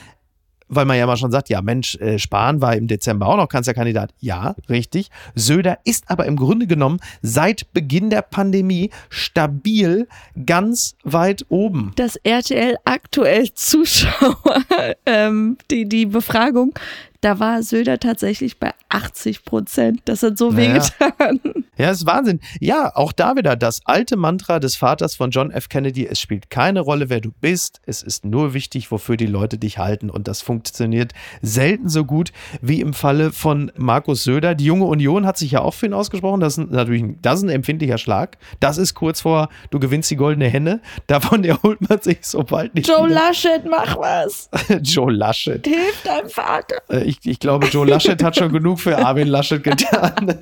weil 0.69 0.85
man 0.85 0.99
ja 0.99 1.07
mal 1.07 1.17
schon 1.17 1.31
sagt, 1.31 1.49
ja 1.49 1.63
Mensch, 1.63 1.97
äh, 1.97 2.19
Spahn 2.19 2.61
war 2.61 2.75
im 2.75 2.87
Dezember 2.87 3.27
auch 3.27 3.37
noch 3.37 3.49
Kanzlerkandidat. 3.49 4.13
Ja, 4.21 4.55
richtig. 4.69 5.11
Söder 5.35 5.79
ist 5.85 6.11
aber 6.11 6.27
im 6.27 6.37
Grunde 6.37 6.67
genommen 6.67 6.99
seit 7.23 7.73
Beginn 7.73 8.11
der 8.11 8.23
Pandemie 8.23 8.91
stabil 9.09 10.09
ganz 10.45 10.97
weit 11.05 11.47
oben. 11.49 11.93
Das 11.97 12.17
RTL 12.17 12.77
aktuell 12.85 13.53
Zuschauer, 13.55 14.63
ähm, 15.07 15.57
die, 15.71 15.89
die 15.89 16.07
Befragung, 16.07 16.75
da 17.21 17.39
war 17.41 17.63
Söder 17.63 17.99
tatsächlich 17.99 18.59
bei 18.59 18.73
80 18.89 19.45
Prozent. 19.45 20.01
Das 20.05 20.23
hat 20.23 20.39
so 20.39 20.51
Naja. 20.51 20.75
wehgetan. 20.75 21.41
Ja, 21.79 21.89
das 21.89 21.99
ist 21.99 22.07
Wahnsinn. 22.07 22.41
Ja, 22.61 22.91
auch 22.95 23.13
da 23.13 23.37
wieder 23.37 23.55
das 23.57 23.81
alte 23.85 24.17
Mantra 24.17 24.61
des 24.61 24.77
Vaters 24.77 25.15
von 25.15 25.31
John 25.31 25.51
F. 25.51 25.69
Kennedy. 25.69 26.07
Es 26.07 26.19
spielt 26.21 26.49
keine 26.49 26.81
Rolle, 26.81 27.11
wer 27.11 27.21
du 27.21 27.33
bist. 27.41 27.81
Es 27.85 28.03
ist 28.03 28.25
nur 28.25 28.55
wichtig, 28.55 28.91
wofür 28.91 29.17
die 29.17 29.27
Leute 29.27 29.59
dich 29.59 29.79
halten. 29.79 30.09
Und 30.09 30.27
das 30.29 30.41
funktioniert 30.41 31.13
selten 31.43 31.89
so 31.89 32.05
gut 32.05 32.33
wie 32.63 32.81
im 32.81 32.95
Falle 32.95 33.33
von 33.33 33.71
Markus 33.77 34.25
Söder. 34.25 34.55
Die 34.55 34.65
junge 34.65 34.87
Union 34.87 35.27
hat 35.27 35.37
sich 35.37 35.51
ja 35.53 35.61
auch 35.61 35.75
für 35.75 35.87
ihn 35.87 35.93
ausgesprochen. 35.93 36.41
Das 36.41 36.57
ist 36.57 36.71
natürlich 36.71 37.03
ein, 37.03 37.19
das 37.21 37.39
ist 37.41 37.43
ein 37.45 37.49
empfindlicher 37.51 37.99
Schlag. 37.99 38.39
Das 38.61 38.79
ist 38.79 38.95
kurz 38.95 39.21
vor, 39.21 39.49
du 39.71 39.79
gewinnst 39.79 40.11
die 40.11 40.17
goldene 40.17 40.49
Henne. 40.49 40.81
Davon 41.09 41.45
erholt 41.45 41.87
man 41.89 42.01
sich 42.01 42.19
so 42.23 42.43
bald 42.43 42.75
nicht 42.75 42.89
Joe 42.89 43.05
wieder. 43.07 43.15
Laschet, 43.17 43.63
mach 43.69 43.99
was. 43.99 44.49
Joe 44.83 45.13
Laschet. 45.13 45.67
Hilf 45.67 46.03
deinem 46.05 46.31
Vater. 46.31 46.77
Ich, 47.07 47.19
ich 47.25 47.39
glaube, 47.39 47.67
Joe 47.69 47.87
Laschet 47.87 48.21
hat 48.23 48.37
schon 48.37 48.53
genug 48.53 48.81
für 48.81 48.99
Armin 48.99 49.29
Laschet 49.29 49.63
getan. 49.63 50.35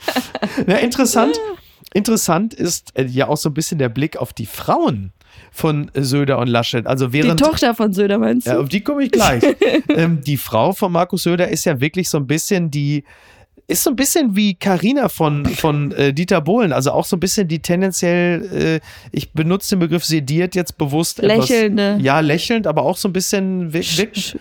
ja, 0.66 0.76
interessant. 0.76 1.38
Interessant 1.94 2.54
ist 2.54 2.96
äh, 2.96 3.04
ja 3.04 3.28
auch 3.28 3.36
so 3.36 3.48
ein 3.48 3.54
bisschen 3.54 3.78
der 3.78 3.88
Blick 3.88 4.16
auf 4.16 4.32
die 4.32 4.46
Frauen 4.46 5.12
von 5.50 5.90
Söder 5.94 6.38
und 6.38 6.48
Laschet. 6.48 6.86
Also 6.86 7.12
während, 7.12 7.40
die 7.40 7.44
Tochter 7.44 7.74
von 7.74 7.92
Söder 7.92 8.18
meinst 8.18 8.46
du? 8.46 8.50
Ja, 8.52 8.60
auf 8.60 8.68
die 8.68 8.82
komme 8.82 9.04
ich 9.04 9.10
gleich. 9.10 9.42
ähm, 9.88 10.20
die 10.22 10.36
Frau 10.36 10.72
von 10.72 10.92
Markus 10.92 11.22
Söder 11.22 11.48
ist 11.48 11.64
ja 11.64 11.80
wirklich 11.80 12.08
so 12.08 12.18
ein 12.18 12.26
bisschen 12.26 12.70
die 12.70 13.04
ist 13.68 13.84
so 13.84 13.90
ein 13.90 13.96
bisschen 13.96 14.36
wie 14.36 14.54
Karina 14.54 15.08
von, 15.08 15.46
von 15.46 15.92
äh, 15.92 16.12
Dieter 16.12 16.40
Bohlen, 16.40 16.72
also 16.72 16.90
auch 16.90 17.04
so 17.06 17.16
ein 17.16 17.20
bisschen 17.20 17.48
die 17.48 17.60
tendenziell, 17.60 18.80
äh, 18.80 18.80
ich 19.12 19.32
benutze 19.32 19.76
den 19.76 19.78
Begriff 19.78 20.04
sediert 20.04 20.54
jetzt 20.54 20.76
bewusst. 20.76 21.22
Lächelnde. 21.22 21.90
Etwas, 21.92 22.02
ja, 22.02 22.20
lächelnd, 22.20 22.66
aber 22.66 22.82
auch 22.82 22.96
so 22.96 23.08
ein 23.08 23.12
bisschen 23.12 23.72
wirklich. 23.72 24.36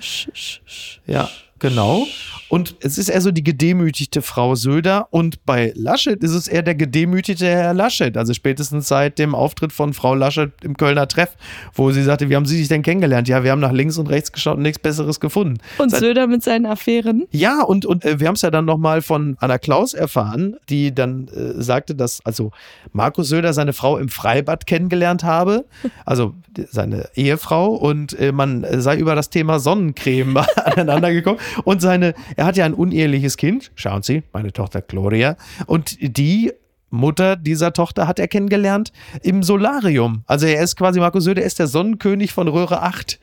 Ja, 1.05 1.29
genau. 1.61 2.05
Und 2.51 2.75
es 2.81 2.97
ist 2.97 3.07
eher 3.07 3.21
so 3.21 3.31
die 3.31 3.45
gedemütigte 3.45 4.21
Frau 4.21 4.55
Söder 4.55 5.07
und 5.11 5.45
bei 5.45 5.71
Laschet 5.73 6.21
ist 6.21 6.31
es 6.31 6.49
eher 6.49 6.63
der 6.63 6.75
gedemütigte 6.75 7.45
Herr 7.45 7.73
Laschet. 7.73 8.17
Also 8.17 8.33
spätestens 8.33 8.89
seit 8.89 9.19
dem 9.19 9.33
Auftritt 9.33 9.71
von 9.71 9.93
Frau 9.93 10.15
Laschet 10.15 10.51
im 10.61 10.75
Kölner 10.75 11.07
Treff, 11.07 11.37
wo 11.73 11.91
sie 11.91 12.03
sagte, 12.03 12.29
wie 12.29 12.35
haben 12.35 12.45
Sie 12.45 12.57
sich 12.57 12.67
denn 12.67 12.81
kennengelernt? 12.81 13.29
Ja, 13.29 13.45
wir 13.45 13.51
haben 13.51 13.61
nach 13.61 13.71
links 13.71 13.97
und 13.97 14.09
rechts 14.09 14.33
geschaut 14.33 14.57
und 14.57 14.63
nichts 14.63 14.79
Besseres 14.79 15.21
gefunden. 15.21 15.59
Und 15.77 15.91
seit 15.91 16.01
Söder 16.01 16.27
mit 16.27 16.43
seinen 16.43 16.65
Affären? 16.65 17.25
Ja, 17.31 17.63
und, 17.63 17.85
und 17.85 18.03
äh, 18.03 18.19
wir 18.19 18.27
haben 18.27 18.35
es 18.35 18.41
ja 18.41 18.51
dann 18.51 18.65
nochmal 18.65 19.01
von 19.01 19.37
Anna 19.39 19.57
Klaus 19.57 19.93
erfahren, 19.93 20.57
die 20.67 20.93
dann 20.93 21.29
äh, 21.29 21.61
sagte, 21.61 21.95
dass 21.95 22.19
also 22.25 22.51
Markus 22.91 23.29
Söder 23.29 23.53
seine 23.53 23.71
Frau 23.71 23.97
im 23.97 24.09
Freibad 24.09 24.67
kennengelernt 24.67 25.23
habe, 25.23 25.63
also 26.05 26.33
seine 26.69 27.07
Ehefrau, 27.15 27.67
und 27.67 28.11
äh, 28.19 28.33
man 28.33 28.65
sei 28.81 28.97
über 28.97 29.15
das 29.15 29.29
Thema 29.29 29.59
Sonnencreme 29.59 30.35
aneinander 30.65 31.13
gekommen 31.13 31.39
und 31.63 31.81
seine 31.81 32.13
er 32.35 32.45
hat 32.45 32.57
ja 32.57 32.65
ein 32.65 32.73
uneheliches 32.73 33.37
Kind, 33.37 33.71
schauen 33.75 34.03
Sie, 34.03 34.23
meine 34.33 34.51
Tochter 34.53 34.81
Gloria, 34.81 35.37
und 35.65 35.97
die 35.99 36.51
Mutter 36.91 37.37
dieser 37.37 37.73
Tochter 37.73 38.07
hat 38.07 38.19
er 38.19 38.27
kennengelernt 38.27 38.91
im 39.23 39.43
Solarium. 39.43 40.23
Also 40.27 40.45
er 40.45 40.61
ist 40.61 40.75
quasi, 40.75 40.99
Markus 40.99 41.23
Söder 41.23 41.41
ist 41.41 41.57
der 41.57 41.67
Sonnenkönig 41.67 42.33
von 42.33 42.47
Röhre 42.49 42.81
8. 42.81 43.19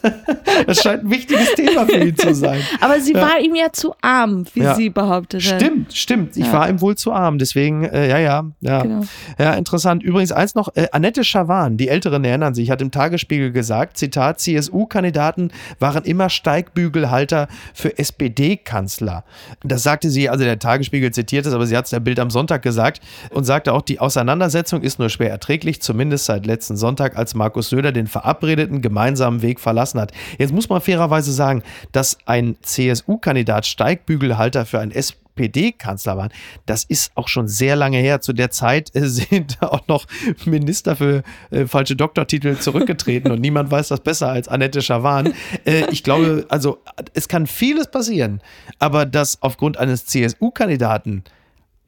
das 0.66 0.82
scheint 0.82 1.04
ein 1.04 1.10
wichtiges 1.10 1.54
Thema 1.54 1.86
für 1.86 1.98
ihn 1.98 2.16
zu 2.16 2.34
sein. 2.34 2.60
Aber 2.80 2.98
sie 3.00 3.12
ja. 3.12 3.20
war 3.20 3.38
ihm 3.38 3.54
ja 3.54 3.70
zu 3.70 3.94
arm, 4.00 4.46
wie 4.54 4.62
ja. 4.62 4.74
sie 4.74 4.88
behauptet 4.88 5.44
hat. 5.44 5.60
Stimmt, 5.60 5.92
stimmt. 5.92 6.36
Ich 6.36 6.46
ja. 6.46 6.52
war 6.52 6.68
ihm 6.68 6.80
wohl 6.80 6.96
zu 6.96 7.12
arm. 7.12 7.38
Deswegen, 7.38 7.84
äh, 7.84 8.08
ja, 8.08 8.18
ja, 8.18 8.44
ja. 8.60 8.82
Genau. 8.82 9.04
Ja, 9.38 9.52
interessant. 9.54 10.02
Übrigens 10.02 10.32
eins 10.32 10.54
noch, 10.54 10.74
äh, 10.74 10.88
Annette 10.92 11.22
Schawan, 11.22 11.76
die 11.76 11.88
Älteren 11.88 12.24
erinnern 12.24 12.54
sich, 12.54 12.70
hat 12.70 12.80
im 12.80 12.90
Tagesspiegel 12.90 13.52
gesagt, 13.52 13.98
Zitat, 13.98 14.40
CSU-Kandidaten 14.40 15.50
waren 15.78 16.04
immer 16.04 16.30
Steigbügelhalter 16.30 17.48
für 17.74 17.98
SPD-Kanzler. 17.98 19.24
Das 19.62 19.82
sagte 19.82 20.08
sie, 20.08 20.30
also 20.30 20.44
der 20.44 20.58
Tagesspiegel 20.58 21.10
zitiert 21.10 21.44
es, 21.44 21.52
aber 21.52 21.66
sie 21.66 21.76
hat 21.76 21.84
es 21.84 21.90
der 21.90 22.00
Bild 22.00 22.18
am 22.18 22.30
Sonntag 22.30 22.62
gesagt 22.62 23.01
und 23.30 23.44
sagte 23.44 23.72
auch, 23.72 23.82
die 23.82 24.00
Auseinandersetzung 24.00 24.82
ist 24.82 24.98
nur 24.98 25.08
schwer 25.08 25.30
erträglich, 25.30 25.82
zumindest 25.82 26.26
seit 26.26 26.46
letzten 26.46 26.76
Sonntag, 26.76 27.16
als 27.16 27.34
Markus 27.34 27.68
Söder 27.68 27.92
den 27.92 28.06
verabredeten 28.06 28.82
gemeinsamen 28.82 29.42
Weg 29.42 29.60
verlassen 29.60 30.00
hat. 30.00 30.12
Jetzt 30.38 30.52
muss 30.52 30.68
man 30.68 30.80
fairerweise 30.80 31.32
sagen, 31.32 31.62
dass 31.92 32.18
ein 32.26 32.56
CSU-Kandidat 32.62 33.66
Steigbügelhalter 33.66 34.66
für 34.66 34.80
ein 34.80 34.90
SPD-Kanzler 34.90 36.16
waren. 36.16 36.30
Das 36.66 36.84
ist 36.84 37.12
auch 37.14 37.28
schon 37.28 37.48
sehr 37.48 37.76
lange 37.76 37.98
her. 37.98 38.20
Zu 38.20 38.32
der 38.32 38.50
Zeit 38.50 38.90
sind 38.94 39.58
auch 39.62 39.86
noch 39.88 40.06
Minister 40.44 40.96
für 40.96 41.22
äh, 41.50 41.66
falsche 41.66 41.96
Doktortitel 41.96 42.56
zurückgetreten 42.56 43.30
und 43.30 43.40
niemand 43.40 43.70
weiß 43.70 43.88
das 43.88 44.00
besser 44.00 44.28
als 44.28 44.48
Annette 44.48 44.82
Schawan. 44.82 45.32
Äh, 45.64 45.84
ich 45.90 46.02
glaube, 46.02 46.46
also 46.48 46.78
es 47.14 47.28
kann 47.28 47.46
vieles 47.46 47.90
passieren, 47.90 48.40
aber 48.78 49.06
dass 49.06 49.42
aufgrund 49.42 49.78
eines 49.78 50.06
CSU-Kandidaten 50.06 51.24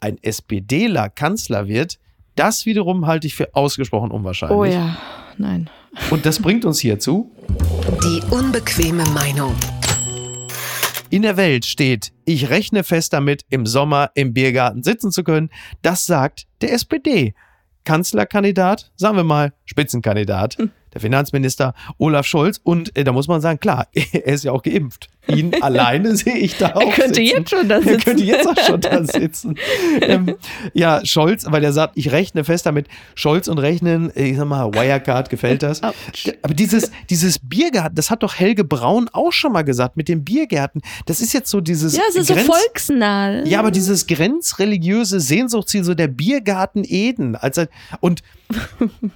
ein 0.04 0.18
SPDler 0.22 1.08
Kanzler 1.08 1.66
wird, 1.66 1.98
das 2.36 2.66
wiederum 2.66 3.06
halte 3.06 3.26
ich 3.26 3.34
für 3.34 3.54
ausgesprochen 3.54 4.10
unwahrscheinlich. 4.10 4.58
Oh 4.58 4.64
ja, 4.64 4.98
nein. 5.38 5.70
Und 6.10 6.26
das 6.26 6.40
bringt 6.40 6.66
uns 6.66 6.78
hierzu. 6.80 7.30
Die 8.02 8.20
unbequeme 8.30 9.04
Meinung. 9.14 9.54
In 11.08 11.22
der 11.22 11.38
Welt 11.38 11.64
steht, 11.64 12.12
ich 12.26 12.50
rechne 12.50 12.84
fest 12.84 13.14
damit, 13.14 13.46
im 13.48 13.64
Sommer 13.64 14.10
im 14.14 14.34
Biergarten 14.34 14.82
sitzen 14.82 15.10
zu 15.10 15.24
können. 15.24 15.48
Das 15.80 16.04
sagt 16.04 16.46
der 16.60 16.74
SPD. 16.74 17.34
Kanzlerkandidat, 17.84 18.92
sagen 18.96 19.16
wir 19.16 19.24
mal 19.24 19.54
Spitzenkandidat. 19.64 20.58
Der 20.94 21.00
Finanzminister 21.00 21.74
Olaf 21.98 22.26
Scholz. 22.26 22.60
Und 22.62 22.96
äh, 22.96 23.04
da 23.04 23.12
muss 23.12 23.28
man 23.28 23.40
sagen, 23.40 23.60
klar, 23.60 23.88
er 23.94 24.26
ist 24.26 24.44
ja 24.44 24.52
auch 24.52 24.62
geimpft. 24.62 25.08
Ihn 25.28 25.54
alleine 25.62 26.16
sehe 26.16 26.36
ich 26.36 26.56
da 26.56 26.74
auch. 26.74 26.80
Er 26.82 26.92
könnte 26.92 27.14
sitzen. 27.14 27.36
jetzt 27.36 27.50
schon 27.50 27.68
da 27.68 27.80
sitzen. 27.80 27.90
Er 27.90 27.98
könnte 27.98 28.24
jetzt 28.24 28.46
auch 28.46 28.66
schon 28.66 28.80
da 28.80 29.04
sitzen. 29.04 29.54
ähm, 30.02 30.36
ja, 30.72 31.04
Scholz, 31.04 31.46
weil 31.48 31.64
er 31.64 31.72
sagt, 31.72 31.96
ich 31.96 32.12
rechne 32.12 32.44
fest 32.44 32.66
damit. 32.66 32.88
Scholz 33.14 33.48
und 33.48 33.58
Rechnen, 33.58 34.12
ich 34.14 34.36
sag 34.36 34.46
mal, 34.46 34.72
Wirecard, 34.72 35.30
gefällt 35.30 35.62
das? 35.62 35.82
Aber 35.82 36.54
dieses, 36.54 36.90
dieses 37.10 37.38
Biergarten, 37.38 37.94
das 37.94 38.10
hat 38.10 38.22
doch 38.22 38.34
Helge 38.34 38.64
Braun 38.64 39.08
auch 39.12 39.32
schon 39.32 39.52
mal 39.52 39.62
gesagt 39.62 39.96
mit 39.96 40.08
dem 40.08 40.24
Biergärten. 40.24 40.82
Das 41.06 41.20
ist 41.20 41.32
jetzt 41.32 41.50
so 41.50 41.60
dieses. 41.60 41.96
Ja, 41.96 42.02
es 42.08 42.16
ist 42.16 42.28
Grenz 42.28 42.46
so 42.46 42.52
volksnah. 42.52 43.44
Ja, 43.44 43.58
aber 43.60 43.70
dieses 43.70 44.06
grenzreligiöse 44.06 45.20
Sehnsuchtsziel, 45.20 45.84
so 45.84 45.94
der 45.94 46.08
Biergarten 46.08 46.84
Eden. 46.84 47.36
Also, 47.36 47.64
und 48.00 48.22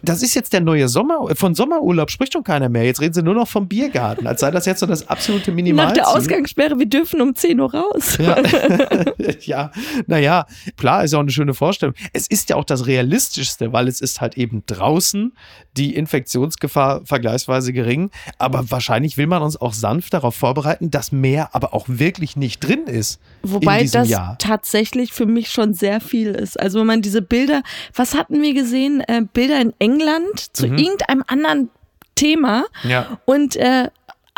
das 0.03 0.23
ist 0.23 0.35
jetzt 0.35 0.53
der 0.53 0.61
neue 0.61 0.89
Sommer. 0.89 1.35
Von 1.35 1.55
Sommerurlaub 1.55 2.11
spricht 2.11 2.33
schon 2.33 2.45
keiner 2.45 2.69
mehr. 2.69 2.85
Jetzt 2.85 3.01
reden 3.01 3.15
sie 3.15 3.23
nur 3.23 3.35
noch 3.35 3.49
vom 3.49 3.69
Biergarten, 3.69 4.27
als 4.27 4.41
sei 4.41 4.51
das 4.51 4.67
jetzt 4.67 4.81
so 4.81 4.87
das 4.87 5.09
absolute 5.09 5.53
Minimal. 5.53 5.87
Nach 5.87 5.93
der 5.93 6.09
Ausgangssperre, 6.09 6.79
wir 6.79 6.87
dürfen 6.87 7.21
um 7.21 7.35
10 7.35 7.61
Uhr 7.61 7.75
raus. 7.75 8.19
Ja, 8.19 8.37
ja 9.41 9.71
naja, 10.07 10.47
klar, 10.77 11.05
ist 11.05 11.13
ja 11.13 11.19
auch 11.19 11.23
eine 11.23 11.31
schöne 11.31 11.55
Vorstellung. 11.55 11.95
Es 12.13 12.27
ist 12.27 12.51
ja 12.51 12.57
auch 12.57 12.65
das 12.65 12.87
Realistischste, 12.87 13.73
weil 13.73 13.89
es 13.89 14.01
ist 14.01 14.21
halt 14.21 14.37
eben 14.37 14.63
draußen 14.67 15.33
die 15.77 15.95
Infektionsgefahr 15.95 17.03
vergleichsweise 17.05 17.73
gering. 17.73 18.11
Aber 18.39 18.71
wahrscheinlich 18.71 19.17
will 19.17 19.27
man 19.27 19.43
uns 19.43 19.61
auch 19.61 19.73
sanft 19.73 20.15
darauf 20.15 20.35
vorbereiten, 20.35 20.91
dass 20.91 21.13
mehr 21.13 21.55
aber 21.55 21.75
auch 21.75 21.87
wirklich 21.89 22.37
nicht 22.37 22.61
drin 22.61 22.87
ist. 22.87 23.21
Wobei 23.43 23.85
das 23.85 24.09
Jahr. 24.09 24.37
tatsächlich 24.39 25.13
für 25.13 25.27
mich 25.27 25.51
schon 25.51 25.75
sehr 25.75 26.01
viel 26.01 26.31
ist. 26.31 26.59
Also 26.59 26.81
wenn 26.81 26.87
man 26.87 27.03
diese 27.03 27.23
Bilder, 27.23 27.63
was 27.95 28.15
hatten 28.15 28.43
wir 28.43 28.55
gesehen? 28.55 29.01
Äh, 29.01 29.23
Bilder 29.33 29.61
in 29.61 29.73
England 29.79 30.57
zu 30.57 30.67
mhm. 30.67 30.79
irgendeinem 30.79 31.25
anderen 31.27 31.71
Thema. 32.15 32.65
Ja. 32.85 33.19
Und 33.25 33.57
äh, 33.57 33.89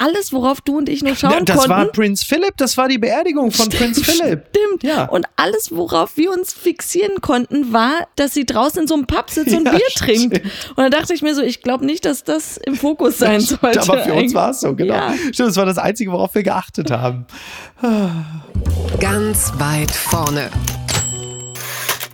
alles, 0.01 0.33
worauf 0.33 0.63
du 0.63 0.79
und 0.79 0.89
ich 0.89 1.03
nur 1.03 1.15
schauen 1.15 1.45
das 1.45 1.57
konnten. 1.57 1.71
Das 1.71 1.79
war 1.79 1.85
Prinz 1.87 2.23
Philipp, 2.23 2.57
das 2.57 2.77
war 2.79 2.89
die 2.89 2.97
Beerdigung 2.97 3.53
von 3.53 3.67
stimmt, 3.67 3.95
Prinz 3.95 4.03
Philipp. 4.03 4.47
Stimmt. 4.49 4.83
Ja. 4.83 5.05
Und 5.05 5.27
alles, 5.37 5.75
worauf 5.77 6.17
wir 6.17 6.33
uns 6.33 6.55
fixieren 6.55 7.21
konnten, 7.21 7.73
war, 7.73 8.09
dass 8.17 8.33
sie 8.33 8.47
draußen 8.47 8.83
in 8.83 8.89
so 8.89 8.95
einem 8.95 9.07
Pub 9.07 9.29
sitzt 9.29 9.55
und 9.55 9.67
ja, 9.67 9.73
Bier 9.73 9.87
trinkt. 9.95 10.41
Und 10.71 10.79
dann 10.79 10.91
dachte 10.91 11.13
ich 11.13 11.21
mir 11.21 11.35
so, 11.35 11.43
ich 11.43 11.63
glaube 11.63 11.85
nicht, 11.85 12.07
dass 12.07 12.25
das 12.25 12.57
im 12.57 12.77
Fokus 12.77 13.19
sein 13.19 13.41
sollte. 13.41 13.83
Aber 13.83 13.99
für 13.99 14.15
uns 14.15 14.33
war 14.33 14.51
es 14.51 14.61
so, 14.61 14.75
genau. 14.75 14.95
Ja. 14.95 15.15
Stimmt, 15.33 15.51
das 15.51 15.57
war 15.57 15.67
das 15.67 15.79
Einzige, 15.79 16.11
worauf 16.13 16.35
wir 16.35 16.43
geachtet 16.43 16.91
haben. 16.91 17.27
Ganz 18.99 19.53
weit 19.59 19.91
vorne. 19.91 20.51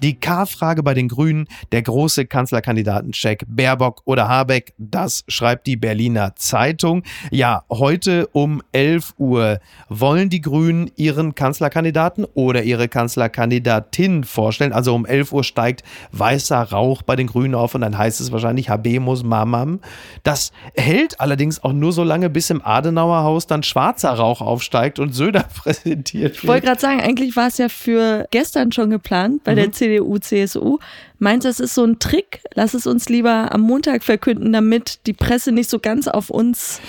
Die 0.02 0.18
K-Frage 0.20 0.82
bei 0.82 0.94
den 0.94 1.08
Grünen, 1.08 1.48
der 1.72 1.82
große 1.82 2.26
Kanzlerkandidatencheck 2.26 3.44
Baerbock 3.48 4.02
oder 4.04 4.28
Habeck, 4.28 4.74
das 4.78 5.24
schreibt 5.28 5.66
die 5.66 5.76
Berliner 5.76 6.36
Zeitung. 6.36 7.02
Ja, 7.30 7.64
heute 7.70 8.28
um 8.32 8.62
11 8.72 9.14
Uhr 9.18 9.58
wollen 9.88 10.28
die 10.28 10.40
Grünen 10.40 10.90
ihren 10.96 11.34
Kanzlerkandidaten 11.34 12.24
oder 12.34 12.62
ihre 12.62 12.88
Kanzlerkandidatin 12.88 14.24
vorstellen. 14.24 14.72
Also 14.72 14.94
um 14.94 15.06
11 15.06 15.32
Uhr 15.32 15.44
steigt 15.44 15.82
weißer 16.12 16.60
Rauch 16.62 17.02
bei 17.02 17.16
den 17.16 17.26
Grünen 17.26 17.54
auf 17.54 17.74
und 17.74 17.80
dann 17.80 17.96
heißt 17.96 18.20
es 18.20 18.32
wahrscheinlich 18.32 18.68
Habemus 18.68 19.24
Mamam. 19.24 19.80
Das 20.22 20.52
hält 20.74 21.20
allerdings 21.20 21.62
auch 21.62 21.72
nur 21.72 21.92
so 21.92 22.04
lange, 22.04 22.30
bis 22.30 22.50
im 22.50 22.64
Adenauer 22.64 23.22
Haus 23.22 23.46
dann 23.46 23.62
schwarzer 23.62 24.10
Rauch 24.10 24.40
aufsteigt 24.40 24.98
und 24.98 25.14
Söder 25.14 25.44
präsentiert 25.54 26.34
wird. 26.34 26.42
Ich 26.42 26.48
wollte 26.48 26.66
gerade 26.66 26.80
sagen, 26.80 27.00
eigentlich 27.00 27.36
war 27.36 27.48
es 27.48 27.58
ja 27.58 27.68
für 27.68 28.26
gestern 28.30 28.72
schon 28.72 28.90
geplant 28.90 29.44
bei 29.44 29.52
mhm. 29.52 29.56
der 29.56 29.72
CDU, 29.72 29.85
CSU. 30.20 30.78
Meinst 31.18 31.44
du, 31.44 31.48
das 31.48 31.60
ist 31.60 31.74
so 31.74 31.84
ein 31.84 31.98
Trick? 31.98 32.42
Lass 32.54 32.74
es 32.74 32.86
uns 32.86 33.08
lieber 33.08 33.52
am 33.52 33.62
Montag 33.62 34.04
verkünden, 34.04 34.52
damit 34.52 35.06
die 35.06 35.12
Presse 35.12 35.52
nicht 35.52 35.70
so 35.70 35.78
ganz 35.78 36.08
auf 36.08 36.30
uns 36.30 36.80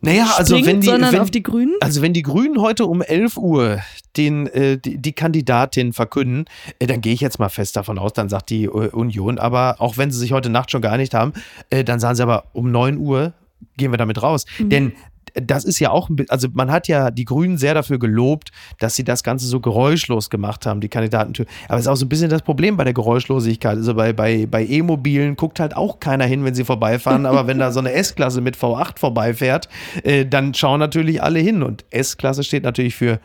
naja, 0.00 0.32
also 0.36 0.54
springt, 0.54 0.66
wenn 0.66 0.80
die, 0.80 0.86
sondern 0.86 1.12
wenn, 1.12 1.20
auf 1.20 1.30
die 1.30 1.42
Grünen? 1.42 1.74
Also 1.80 2.02
wenn 2.02 2.12
die 2.12 2.22
Grünen 2.22 2.60
heute 2.60 2.86
um 2.86 3.02
11 3.02 3.36
Uhr 3.36 3.80
den, 4.16 4.46
äh, 4.46 4.78
die, 4.78 4.98
die, 4.98 5.12
Kandidatin 5.12 5.92
verkünden, 5.92 6.44
äh, 6.78 6.86
dann 6.86 7.00
gehe 7.00 7.12
ich 7.12 7.20
jetzt 7.20 7.38
mal 7.38 7.48
fest 7.48 7.76
davon 7.76 7.98
aus, 7.98 8.12
dann 8.12 8.28
sagt 8.28 8.50
die 8.50 8.64
äh, 8.64 8.68
Union, 8.68 9.38
aber 9.38 9.76
auch 9.80 9.96
wenn 9.96 10.10
sie 10.12 10.18
sich 10.18 10.32
heute 10.32 10.50
Nacht 10.50 10.70
schon 10.70 10.82
geeinigt 10.82 11.14
haben, 11.14 11.32
äh, 11.70 11.82
dann 11.82 11.98
sagen 11.98 12.14
sie 12.14 12.22
aber 12.22 12.44
um 12.52 12.70
9 12.70 12.96
Uhr 12.98 13.32
gehen 13.76 13.92
wir 13.92 13.98
damit 13.98 14.22
raus. 14.22 14.44
Mhm. 14.58 14.70
Denn 14.70 14.92
das 15.34 15.64
ist 15.64 15.78
ja 15.78 15.90
auch, 15.90 16.10
also 16.28 16.48
man 16.52 16.70
hat 16.70 16.88
ja 16.88 17.10
die 17.10 17.24
Grünen 17.24 17.58
sehr 17.58 17.74
dafür 17.74 17.98
gelobt, 17.98 18.50
dass 18.78 18.96
sie 18.96 19.04
das 19.04 19.22
Ganze 19.22 19.46
so 19.46 19.60
geräuschlos 19.60 20.30
gemacht 20.30 20.66
haben, 20.66 20.80
die 20.80 20.88
Kandidatentür. 20.88 21.46
Aber 21.68 21.78
es 21.78 21.86
ist 21.86 21.88
auch 21.88 21.96
so 21.96 22.04
ein 22.04 22.08
bisschen 22.08 22.30
das 22.30 22.42
Problem 22.42 22.76
bei 22.76 22.84
der 22.84 22.94
Geräuschlosigkeit. 22.94 23.76
Also 23.76 23.94
bei, 23.94 24.12
bei, 24.12 24.46
bei 24.46 24.64
E-Mobilen 24.64 25.36
guckt 25.36 25.60
halt 25.60 25.76
auch 25.76 26.00
keiner 26.00 26.24
hin, 26.24 26.44
wenn 26.44 26.54
sie 26.54 26.64
vorbeifahren. 26.64 27.26
Aber 27.26 27.46
wenn 27.46 27.58
da 27.58 27.72
so 27.72 27.80
eine 27.80 27.92
S-Klasse 27.92 28.40
mit 28.40 28.56
V8 28.56 28.98
vorbeifährt, 28.98 29.68
äh, 30.02 30.24
dann 30.26 30.54
schauen 30.54 30.80
natürlich 30.80 31.22
alle 31.22 31.38
hin. 31.38 31.62
Und 31.62 31.84
S-Klasse 31.90 32.44
steht 32.44 32.62
natürlich 32.62 32.94
für 32.94 33.20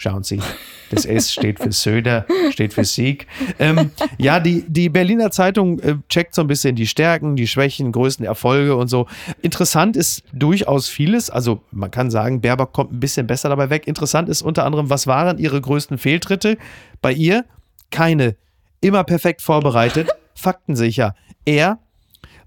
Schauen 0.00 0.22
Sie, 0.22 0.40
das 0.90 1.04
S 1.04 1.32
steht 1.32 1.58
für 1.58 1.72
Söder, 1.72 2.24
steht 2.52 2.72
für 2.72 2.84
Sieg. 2.84 3.26
Ähm, 3.58 3.90
ja, 4.16 4.38
die, 4.38 4.64
die 4.68 4.88
Berliner 4.88 5.32
Zeitung 5.32 5.80
äh, 5.80 5.96
checkt 6.08 6.36
so 6.36 6.42
ein 6.42 6.46
bisschen 6.46 6.76
die 6.76 6.86
Stärken, 6.86 7.34
die 7.34 7.48
Schwächen, 7.48 7.90
größten 7.90 8.24
Erfolge 8.24 8.76
und 8.76 8.86
so. 8.86 9.08
Interessant 9.42 9.96
ist 9.96 10.22
durchaus 10.32 10.88
vieles. 10.88 11.30
Also 11.30 11.62
man 11.72 11.90
kann 11.90 12.12
sagen, 12.12 12.40
Baerbock 12.40 12.72
kommt 12.72 12.92
ein 12.92 13.00
bisschen 13.00 13.26
besser 13.26 13.48
dabei 13.48 13.70
weg. 13.70 13.88
Interessant 13.88 14.28
ist 14.28 14.40
unter 14.40 14.64
anderem, 14.64 14.88
was 14.88 15.08
waren 15.08 15.36
ihre 15.36 15.60
größten 15.60 15.98
Fehltritte? 15.98 16.58
Bei 17.02 17.12
ihr 17.12 17.44
keine. 17.90 18.36
Immer 18.80 19.02
perfekt 19.02 19.42
vorbereitet, 19.42 20.10
faktensicher. 20.36 21.16
Er 21.44 21.80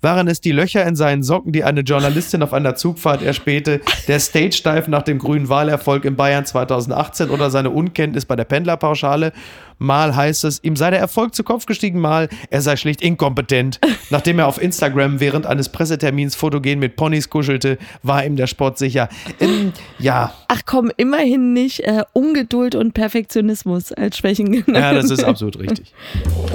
waren 0.01 0.27
es 0.27 0.41
die 0.41 0.51
Löcher 0.51 0.85
in 0.85 0.95
seinen 0.95 1.23
Socken, 1.23 1.51
die 1.51 1.63
eine 1.63 1.81
Journalistin 1.81 2.43
auf 2.43 2.53
einer 2.53 2.75
Zugfahrt 2.75 3.21
erspähte, 3.21 3.81
der 4.07 4.19
Stage-Dive 4.19 4.89
nach 4.89 5.03
dem 5.03 5.19
grünen 5.19 5.49
Wahlerfolg 5.49 6.05
in 6.05 6.15
Bayern 6.15 6.45
2018 6.45 7.29
oder 7.29 7.49
seine 7.49 7.69
Unkenntnis 7.69 8.25
bei 8.25 8.35
der 8.35 8.45
Pendlerpauschale? 8.45 9.31
Mal 9.77 10.15
heißt 10.15 10.43
es, 10.43 10.63
ihm 10.63 10.75
sei 10.75 10.91
der 10.91 10.99
Erfolg 10.99 11.33
zu 11.33 11.43
Kopf 11.43 11.65
gestiegen, 11.65 11.99
mal 11.99 12.29
er 12.51 12.61
sei 12.61 12.75
schlicht 12.75 13.01
inkompetent. 13.01 13.79
Nachdem 14.11 14.37
er 14.37 14.47
auf 14.47 14.61
Instagram 14.61 15.19
während 15.19 15.47
eines 15.47 15.69
Pressetermins 15.69 16.35
fotogen 16.35 16.77
mit 16.77 16.95
Ponys 16.95 17.31
kuschelte, 17.31 17.79
war 18.03 18.23
ihm 18.23 18.35
der 18.35 18.45
Sport 18.45 18.77
sicher. 18.77 19.09
Ähm, 19.39 19.73
ja, 19.97 20.33
Ach 20.49 20.61
komm, 20.67 20.91
immerhin 20.97 21.53
nicht 21.53 21.79
äh, 21.79 22.03
Ungeduld 22.13 22.75
und 22.75 22.93
Perfektionismus 22.93 23.91
als 23.91 24.17
Schwächen 24.17 24.51
genannt. 24.51 24.83
ja, 24.83 24.93
das 24.93 25.09
ist 25.09 25.23
absolut 25.23 25.57
richtig. 25.57 25.93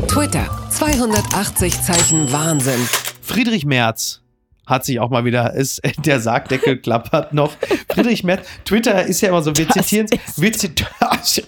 Twitter. 0.07 0.47
280 0.71 1.83
Zeichen 1.83 2.31
Wahnsinn. 2.31 2.81
Friedrich 3.27 3.67
Merz 3.67 4.23
hat 4.67 4.85
sich 4.85 5.01
auch 5.01 5.11
mal 5.11 5.25
wieder, 5.25 5.53
ist, 5.55 5.83
der 6.05 6.21
Sargdeckel 6.21 6.77
klappert 6.83 7.35
noch. 7.35 7.53
Friedrich 7.89 8.23
Merz, 8.23 8.47
Twitter 8.65 9.05
ist 9.05 9.21
ja 9.21 9.31
immer 9.31 9.43
so, 9.43 9.57
wir 9.57 9.69
zitieren, 9.69 10.07
ist. 10.07 10.41
wir, 10.41 10.51
das 11.01 11.39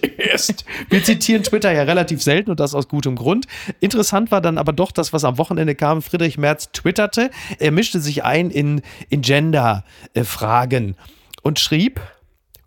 ist, 0.50 0.64
wir 0.90 1.04
zitieren 1.04 1.44
Twitter 1.44 1.72
ja 1.72 1.84
relativ 1.84 2.20
selten 2.22 2.50
und 2.50 2.58
das 2.58 2.74
aus 2.74 2.88
gutem 2.88 3.14
Grund. 3.14 3.46
Interessant 3.78 4.32
war 4.32 4.40
dann 4.40 4.58
aber 4.58 4.72
doch 4.72 4.90
das, 4.90 5.12
was 5.12 5.24
am 5.24 5.38
Wochenende 5.38 5.76
kam. 5.76 6.02
Friedrich 6.02 6.36
Merz 6.36 6.70
twitterte, 6.72 7.30
er 7.58 7.70
mischte 7.70 8.00
sich 8.00 8.24
ein 8.24 8.50
in, 8.50 8.82
in 9.08 9.22
Gender-Fragen 9.22 10.96
und 11.42 11.60
schrieb, 11.60 12.00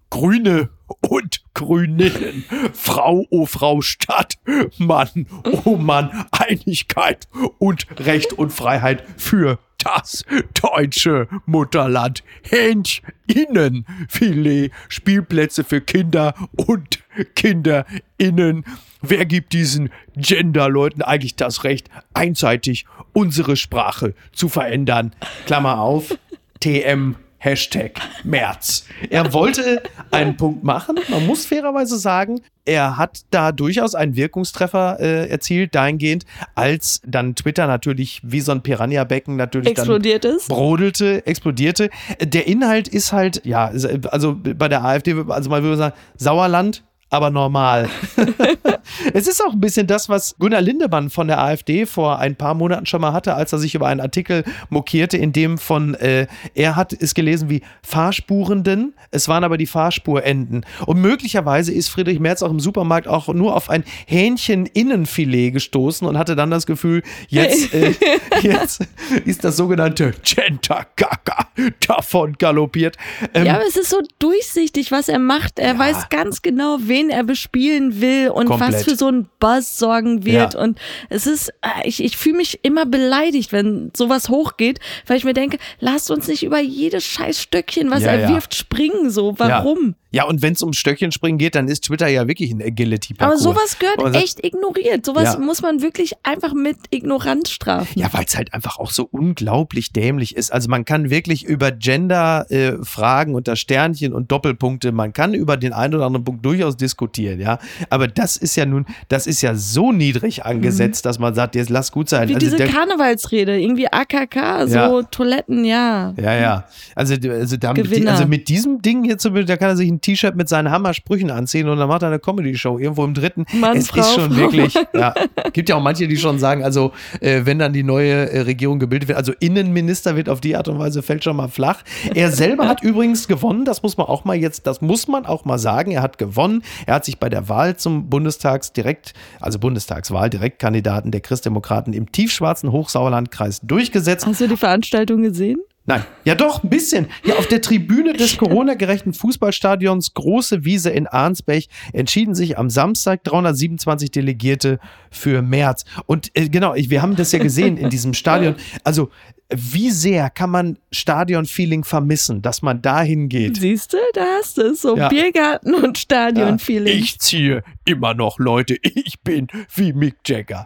Grüne 0.10 0.70
und 1.02 1.44
Grüninnen, 1.54 2.46
Frau, 2.74 3.26
oh 3.30 3.46
Frau, 3.46 3.82
Stadt, 3.82 4.36
Mann, 4.78 5.28
oh 5.66 5.76
Mann, 5.76 6.26
Einigkeit 6.32 7.28
und 7.60 7.88
Recht 8.00 8.34
und 8.34 8.52
Freiheit 8.52 9.04
für 9.18 9.60
das 9.84 10.24
deutsche 10.62 11.28
Mutterland. 11.46 12.24
Hähncheninnenfilet, 12.44 14.72
Spielplätze 14.90 15.64
für 15.64 15.80
Kinder 15.82 16.34
und 16.56 17.00
KinderInnen. 17.36 18.66
Wer 19.02 19.26
gibt 19.26 19.54
diesen 19.54 19.90
Genderleuten 20.16 21.02
eigentlich 21.02 21.36
das 21.36 21.64
Recht, 21.64 21.90
einseitig 22.14 22.86
unsere 23.14 23.56
Sprache 23.56 24.14
zu 24.32 24.50
verändern? 24.50 25.16
Klammer 25.46 25.80
auf, 25.80 26.16
TM 26.60 27.16
Hashtag 27.44 27.94
März. 28.24 28.86
Er 29.10 29.34
wollte 29.34 29.82
einen 30.12 30.38
Punkt 30.38 30.64
machen. 30.64 31.00
Man 31.10 31.26
muss 31.26 31.48
fairerweise 31.48 31.98
sagen, 31.98 32.42
er 32.66 32.98
hat 32.98 33.22
da 33.32 33.52
durchaus 33.52 33.96
einen 33.96 34.16
Wirkungstreffer 34.16 35.00
äh, 35.00 35.28
erzielt, 35.28 35.74
dahingehend, 35.74 36.28
als 36.54 37.02
dann 37.04 37.34
Twitter 37.34 37.66
natürlich 37.66 38.22
wie 38.24 38.42
so 38.42 38.52
ein 38.52 38.62
Piranha-Becken 38.62 39.38
natürlich 39.38 39.72
Explodiert 39.72 40.24
dann 40.24 40.36
ist? 40.36 40.50
brodelte, 40.50 41.26
explodierte. 41.26 41.90
Der 42.22 42.46
Inhalt 42.48 42.88
ist 42.88 43.12
halt, 43.12 43.44
ja, 43.44 43.72
also 44.12 44.36
bei 44.36 44.68
der 44.68 44.86
AfD, 44.86 45.16
also 45.28 45.50
man 45.50 45.64
würde 45.64 45.78
sagen, 45.78 45.96
Sauerland, 46.18 46.84
aber 47.12 47.30
normal. 47.30 47.90
es 49.14 49.28
ist 49.28 49.44
auch 49.46 49.52
ein 49.52 49.60
bisschen 49.60 49.86
das, 49.86 50.08
was 50.08 50.36
Gunnar 50.40 50.62
Lindemann 50.62 51.10
von 51.10 51.28
der 51.28 51.40
AfD 51.44 51.86
vor 51.86 52.20
ein 52.20 52.38
paar 52.38 52.54
Monaten 52.54 52.86
schon 52.86 53.02
mal 53.02 53.12
hatte, 53.12 53.36
als 53.36 53.52
er 53.52 53.60
sich 53.60 53.76
über 53.76 53.88
einen 53.88 54.00
Artikel 54.00 54.46
mokierte, 54.70 55.18
in 55.18 55.34
dem 55.34 55.58
von, 55.58 55.94
äh, 55.96 56.28
er 56.56 56.78
hat 56.78 56.94
es 56.94 57.14
gelesen 57.14 57.50
wie 57.50 57.64
Fahrspurenden, 57.84 58.94
es 59.12 59.28
waren 59.28 59.44
aber 59.44 59.58
die 59.58 59.68
Fahrspurenden. 59.68 60.66
Und 60.86 61.02
möglicherweise 61.02 61.74
ist 61.74 61.90
Friedrich 61.90 62.22
Merz 62.22 62.42
auch 62.42 62.50
im 62.50 62.62
Supermarkt 62.62 63.10
auch 63.10 63.28
nur 63.28 63.58
auf 63.58 63.70
ein 63.70 63.84
Hähnchen-Innenfilet 64.08 65.52
gestoßen 65.52 66.08
und 66.08 66.18
hatte 66.18 66.38
dann 66.38 66.50
das 66.50 66.66
Gefühl, 66.66 67.04
jetzt, 67.28 67.74
äh, 67.74 67.94
jetzt 68.42 68.88
ist 69.26 69.44
das 69.44 69.58
sogenannte 69.58 70.14
Gender-Gaga 70.24 71.48
davon 71.86 72.38
galoppiert. 72.38 72.96
Ähm, 73.34 73.48
Ja, 73.48 73.56
aber 73.56 73.68
es 73.68 73.76
ist 73.76 73.90
so 73.90 74.00
durchsichtig, 74.20 74.94
was 74.94 75.10
er 75.10 75.20
macht. 75.20 75.60
Er 75.60 75.78
weiß 75.78 76.08
ganz 76.10 76.42
genau, 76.42 76.78
wen 76.80 77.01
er 77.10 77.24
bespielen 77.24 78.02
will 78.02 78.30
und 78.30 78.48
Komplett. 78.48 78.74
was 78.74 78.84
für 78.84 78.96
so 78.96 79.08
einen 79.08 79.30
Buzz 79.40 79.78
sorgen 79.78 80.26
wird. 80.26 80.54
Ja. 80.54 80.60
Und 80.60 80.80
es 81.10 81.28
ist, 81.28 81.50
äh, 81.62 81.86
ich, 81.88 82.04
ich 82.04 82.18
fühle 82.18 82.38
mich 82.38 82.60
immer 82.64 82.86
beleidigt, 82.86 83.52
wenn 83.52 83.92
sowas 83.96 84.30
hochgeht, 84.30 84.80
weil 85.08 85.18
ich 85.18 85.24
mir 85.24 85.34
denke, 85.34 85.58
lasst 85.80 86.12
uns 86.12 86.28
nicht 86.28 86.44
über 86.44 86.60
jedes 86.60 87.04
scheiß 87.06 87.42
Stöckchen, 87.42 87.90
was 87.92 88.04
Ja, 88.04 88.12
er 88.12 88.30
wirft, 88.30 88.56
springen. 88.56 89.10
So, 89.10 89.38
warum? 89.38 89.96
Ja, 90.12 90.26
und 90.26 90.42
wenn 90.42 90.54
es 90.54 90.62
um 90.62 90.74
Stöckchenspringen 90.74 91.38
geht, 91.38 91.56
dann 91.56 91.68
ist 91.68 91.86
Twitter 91.86 92.08
ja 92.08 92.28
wirklich 92.28 92.52
ein 92.52 92.58
Aber 92.62 92.68
Agility-Parcours. 92.68 93.42
sowas 93.42 93.80
gehört 93.80 94.02
sagt, 94.02 94.16
echt 94.16 94.46
ignoriert. 94.46 95.06
Sowas 95.06 95.34
Ja. 95.36 95.40
muss 95.40 95.62
man 95.62 95.82
wirklich 95.82 96.14
einfach 96.24 96.54
mit 96.54 96.78
Ignoranz 96.90 97.50
strafen. 97.50 97.88
Ja, 97.98 98.10
weil 98.12 98.26
es 98.26 98.36
halt 98.36 98.54
einfach 98.54 98.78
auch 98.78 98.92
so 98.92 99.08
unglaublich 99.10 99.94
dämlich 99.94 100.36
ist. 100.36 100.52
Also 100.52 100.70
man 100.70 100.84
kann 100.86 101.10
wirklich 101.10 101.46
über 101.46 101.72
Gender-Fragen 101.72 103.36
unter 103.36 103.56
Sternchen 103.56 104.14
und 104.14 104.32
Doppelpunkte, 104.32 104.92
man 104.92 105.14
kann 105.14 105.34
über 105.34 105.58
den 105.58 105.74
einen 105.74 105.96
oder 105.96 106.06
anderen 106.06 106.24
Punkt 106.26 106.46
durchaus 106.46 106.78
diskutieren, 106.78 107.40
ja. 107.40 107.60
Aber 107.90 108.08
das 108.08 108.38
ist 108.38 108.56
ja 108.56 108.66
nun, 108.66 108.86
das 109.08 109.28
ist 109.28 109.42
ja 109.42 109.56
so 109.56 109.92
niedrig 109.92 110.46
angesetzt, 110.46 111.06
dass 111.06 111.20
man 111.20 111.34
sagt, 111.36 111.56
jetzt 111.56 111.70
lass 111.70 111.92
gut 111.92 112.10
sein. 112.10 112.28
Wie 112.30 112.36
also 112.36 112.46
diese 112.46 112.58
der, 112.58 112.68
Karnevalsrede, 112.68 113.60
irgendwie 113.60 113.88
AKK, 113.92 114.68
so 114.68 114.76
Ja. 114.76 115.02
Toiletten, 115.04 115.66
ja. 115.66 116.14
ja, 116.22 116.36
ja. 116.36 116.66
Also, 116.96 117.16
also, 117.30 117.58
da, 117.58 117.74
mit, 117.74 117.86
Gewinner. 117.86 118.12
also 118.12 118.26
mit 118.28 118.48
diesem 118.50 118.82
Ding 118.82 119.04
hier, 119.04 119.18
zum 119.18 119.34
Beispiel, 119.34 119.46
da 119.46 119.58
kann 119.58 119.70
er 119.70 119.78
sich 119.78 119.90
ein 119.90 120.01
T-Shirt 120.02 120.36
mit 120.36 120.50
seinen 120.50 120.72
Hammersprüchen 120.72 121.32
anziehen 121.32 121.70
und 121.70 121.78
dann 121.78 121.88
macht 121.88 122.02
er 122.02 122.10
eine 122.10 122.20
Comedy-Show 122.20 122.80
irgendwo 122.80 123.04
im 123.04 123.14
dritten. 123.14 123.46
Mann, 123.54 123.78
es 123.78 123.90
Frau, 123.90 124.02
ist 124.02 124.14
schon 124.14 124.32
Frau. 124.32 124.38
wirklich, 124.38 124.74
ja. 124.94 125.14
Gibt 125.54 125.70
ja 125.70 125.76
auch 125.76 125.82
manche, 125.82 126.08
die 126.08 126.18
schon 126.18 126.40
sagen, 126.40 126.64
also 126.64 126.92
äh, 127.20 127.42
wenn 127.46 127.60
dann 127.60 127.74
die 127.74 127.84
neue 127.84 128.30
äh, 128.30 128.42
Regierung 128.42 128.80
gebildet 128.80 129.08
wird, 129.08 129.18
also 129.18 129.34
Innenminister 129.40 130.16
wird 130.16 130.30
auf 130.30 130.42
die 130.42 130.56
Art 130.56 130.68
und 130.68 130.80
Weise 130.80 131.02
fällt 131.02 131.24
schon 131.24 131.36
mal 131.36 131.48
flach. 131.48 131.84
Er 132.14 132.32
selber 132.32 132.68
hat 132.68 132.84
übrigens 132.84 133.28
gewonnen, 133.28 133.66
das 133.66 133.84
muss 133.84 133.98
man 133.98 134.08
auch 134.08 134.26
mal 134.26 134.36
jetzt, 134.36 134.68
das 134.68 134.82
muss 134.82 135.08
man 135.08 135.26
auch 135.26 135.46
mal 135.46 135.58
sagen, 135.60 135.92
er 135.92 136.02
hat 136.02 136.18
gewonnen. 136.18 136.64
Er 136.86 136.96
hat 136.96 137.06
sich 137.06 137.20
bei 137.20 137.30
der 137.30 137.50
Wahl 137.50 137.78
zum 137.78 138.10
Bundestags 138.10 138.74
direkt, 138.74 139.14
also 139.40 139.60
Bundestagswahl, 139.60 140.30
Direktkandidaten 140.30 141.12
der 141.12 141.22
Christdemokraten 141.22 141.94
im 141.94 142.12
tiefschwarzen 142.12 142.72
Hochsauerlandkreis 142.72 143.62
durchgesetzt. 143.62 144.26
Hast 144.26 144.42
du 144.42 144.48
die 144.48 144.58
Veranstaltung 144.58 145.22
gesehen? 145.22 145.60
Nein, 145.86 146.06
ja 146.26 146.36
doch, 146.36 146.64
ein 146.64 146.70
bisschen. 146.70 147.08
Ja, 147.26 147.36
auf 147.36 147.48
der 147.48 147.62
Tribüne 147.62 148.14
des 148.14 148.38
Corona-gerechten 148.38 149.14
Fußballstadions 149.14 150.14
Große 150.14 150.64
Wiese 150.64 150.92
in 150.92 151.08
Arnsbech 151.08 151.70
entschieden 151.92 152.36
sich 152.36 152.58
am 152.58 152.70
Samstag 152.70 153.24
327 153.24 154.12
Delegierte 154.12 154.80
für 155.10 155.42
März. 155.42 155.86
Und 156.06 156.30
äh, 156.36 156.50
genau, 156.50 156.76
ich, 156.76 156.90
wir 156.92 157.02
haben 157.02 157.16
das 157.16 157.32
ja 157.32 157.40
gesehen 157.40 157.78
in 157.78 157.90
diesem 157.90 158.14
Stadion. 158.14 158.56
Also, 158.84 159.10
wie 159.54 159.92
sehr 159.92 160.30
kann 160.30 160.50
man 160.50 160.78
Stadion-Feeling 160.92 161.84
vermissen, 161.84 162.42
dass 162.42 162.62
man 162.62 162.82
dahin 162.82 163.28
geht? 163.28 163.58
Siehst 163.58 163.92
du, 163.92 163.98
da 164.14 164.24
hast 164.40 164.58
du 164.58 164.62
es. 164.62 164.82
So 164.82 164.96
Ja. 164.96 165.10
Biergarten 165.10 165.74
und 165.74 165.98
Stadion-Feeling. 165.98 166.98
Ich 166.98 167.20
ziehe 167.20 167.64
immer 167.86 168.14
noch 168.14 168.40
Leute. 168.40 168.78
Ich 168.82 169.20
bin 169.22 169.48
wie 169.76 169.94
Mick 169.94 170.18
Jagger. 170.26 170.64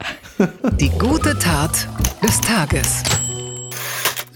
Die 0.79 0.89
gute 0.89 1.37
Tat 1.39 1.87
des 2.21 2.39
Tages. 2.41 3.03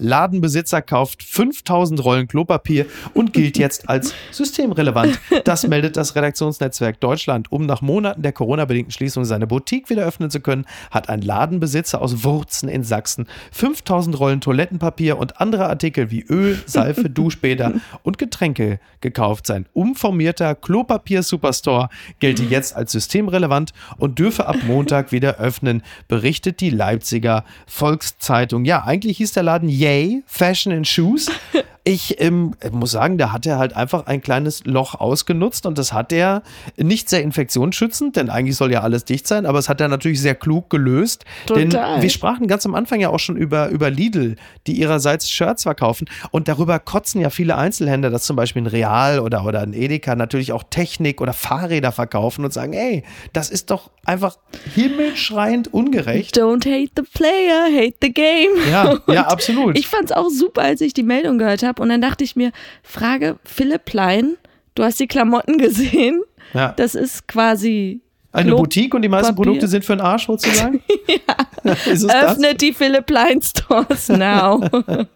Ladenbesitzer 0.00 0.82
kauft 0.82 1.22
5000 1.22 2.04
Rollen 2.04 2.28
Klopapier 2.28 2.86
und 3.14 3.32
gilt 3.32 3.58
jetzt 3.58 3.88
als 3.88 4.14
systemrelevant. 4.30 5.20
Das 5.44 5.66
meldet 5.66 5.96
das 5.96 6.16
Redaktionsnetzwerk 6.16 7.00
Deutschland. 7.00 7.52
Um 7.52 7.66
nach 7.66 7.82
Monaten 7.82 8.22
der 8.22 8.32
Corona-bedingten 8.32 8.92
Schließung 8.92 9.24
seine 9.24 9.46
Boutique 9.46 9.90
wieder 9.90 10.04
öffnen 10.04 10.30
zu 10.30 10.40
können, 10.40 10.66
hat 10.90 11.08
ein 11.08 11.20
Ladenbesitzer 11.20 12.00
aus 12.00 12.24
Wurzen 12.24 12.68
in 12.68 12.82
Sachsen 12.82 13.26
5000 13.52 14.18
Rollen 14.18 14.40
Toilettenpapier 14.40 15.18
und 15.18 15.40
andere 15.40 15.68
Artikel 15.68 16.10
wie 16.10 16.22
Öl, 16.22 16.58
Seife, 16.66 17.10
Duschbäder 17.10 17.74
und 18.02 18.18
Getränke 18.18 18.80
gekauft. 19.00 19.46
Sein 19.46 19.66
umformierter 19.72 20.54
Klopapier-Superstore 20.54 21.88
gelte 22.18 22.44
jetzt 22.44 22.74
als 22.74 22.92
systemrelevant 22.92 23.72
und 23.98 24.18
dürfe 24.18 24.46
ab 24.46 24.56
Montag 24.66 25.12
wieder 25.12 25.38
öffnen, 25.38 25.82
berichtet 26.08 26.60
die 26.60 26.70
Leipziger 26.70 27.44
Volkszeitung. 27.66 28.64
Ja, 28.64 28.84
eigentlich 28.84 29.18
hieß 29.18 29.32
der 29.32 29.42
Laden 29.42 29.68
Yay 29.90 30.22
Fashion 30.26 30.70
and 30.70 30.86
Shoes, 30.86 31.28
Ich 31.84 32.20
ähm, 32.20 32.54
muss 32.72 32.90
sagen, 32.90 33.16
da 33.16 33.32
hat 33.32 33.46
er 33.46 33.58
halt 33.58 33.74
einfach 33.74 34.06
ein 34.06 34.20
kleines 34.20 34.64
Loch 34.64 34.94
ausgenutzt 34.94 35.64
und 35.64 35.78
das 35.78 35.92
hat 35.92 36.12
er 36.12 36.42
nicht 36.76 37.08
sehr 37.08 37.22
infektionsschützend, 37.22 38.16
denn 38.16 38.28
eigentlich 38.28 38.56
soll 38.56 38.70
ja 38.70 38.82
alles 38.82 39.06
dicht 39.06 39.26
sein, 39.26 39.46
aber 39.46 39.58
es 39.58 39.68
hat 39.68 39.80
er 39.80 39.88
natürlich 39.88 40.20
sehr 40.20 40.34
klug 40.34 40.68
gelöst. 40.68 41.24
Total. 41.46 41.68
Denn 41.68 42.02
wir 42.02 42.10
sprachen 42.10 42.48
ganz 42.48 42.66
am 42.66 42.74
Anfang 42.74 43.00
ja 43.00 43.08
auch 43.08 43.18
schon 43.18 43.36
über, 43.36 43.68
über 43.68 43.88
Lidl, 43.88 44.36
die 44.66 44.78
ihrerseits 44.78 45.30
Shirts 45.30 45.62
verkaufen 45.62 46.08
und 46.30 46.48
darüber 46.48 46.78
kotzen 46.78 47.20
ja 47.20 47.30
viele 47.30 47.56
Einzelhändler, 47.56 48.10
dass 48.10 48.24
zum 48.24 48.36
Beispiel 48.36 48.62
ein 48.62 48.66
Real 48.66 49.20
oder, 49.20 49.46
oder 49.46 49.60
ein 49.60 49.72
Edeka 49.72 50.14
natürlich 50.16 50.52
auch 50.52 50.64
Technik 50.68 51.20
oder 51.20 51.32
Fahrräder 51.32 51.92
verkaufen 51.92 52.44
und 52.44 52.52
sagen, 52.52 52.74
ey, 52.74 53.04
das 53.32 53.48
ist 53.48 53.70
doch 53.70 53.90
einfach 54.04 54.36
himmelschreiend 54.74 55.72
ungerecht. 55.72 56.36
Don't 56.36 56.66
hate 56.66 56.92
the 56.96 57.02
player, 57.02 57.66
hate 57.72 57.96
the 58.02 58.12
game. 58.12 58.50
Ja, 58.70 58.98
ja, 59.06 59.22
absolut. 59.28 59.78
Ich 59.78 59.86
fand 59.86 60.06
es 60.06 60.12
auch 60.12 60.28
super, 60.28 60.62
als 60.62 60.80
ich 60.80 60.92
die 60.92 61.02
Meldung 61.02 61.38
gehört 61.38 61.62
habe. 61.62 61.69
Und 61.78 61.90
dann 61.90 62.00
dachte 62.00 62.24
ich 62.24 62.34
mir, 62.34 62.50
Frage, 62.82 63.36
Philipp 63.44 63.84
Plein, 63.84 64.36
du 64.74 64.82
hast 64.82 64.98
die 64.98 65.06
Klamotten 65.06 65.58
gesehen. 65.58 66.22
ja. 66.54 66.72
Das 66.76 66.94
ist 66.96 67.28
quasi 67.28 68.00
Eine 68.32 68.50
Klo- 68.52 68.56
Boutique 68.58 68.94
und 68.94 69.02
die 69.02 69.08
meisten 69.08 69.34
Papier. 69.34 69.44
Produkte 69.44 69.68
sind 69.68 69.84
für 69.84 69.94
den 69.96 70.00
Arsch 70.00 70.26
sozusagen? 70.26 70.82
ja. 71.06 71.36
Es 71.86 72.06
das? 72.06 72.14
Öffnet 72.32 72.60
die 72.62 72.72
Philipp 72.72 73.06
Plein 73.06 73.40
Stores 73.42 74.08
now. 74.08 74.60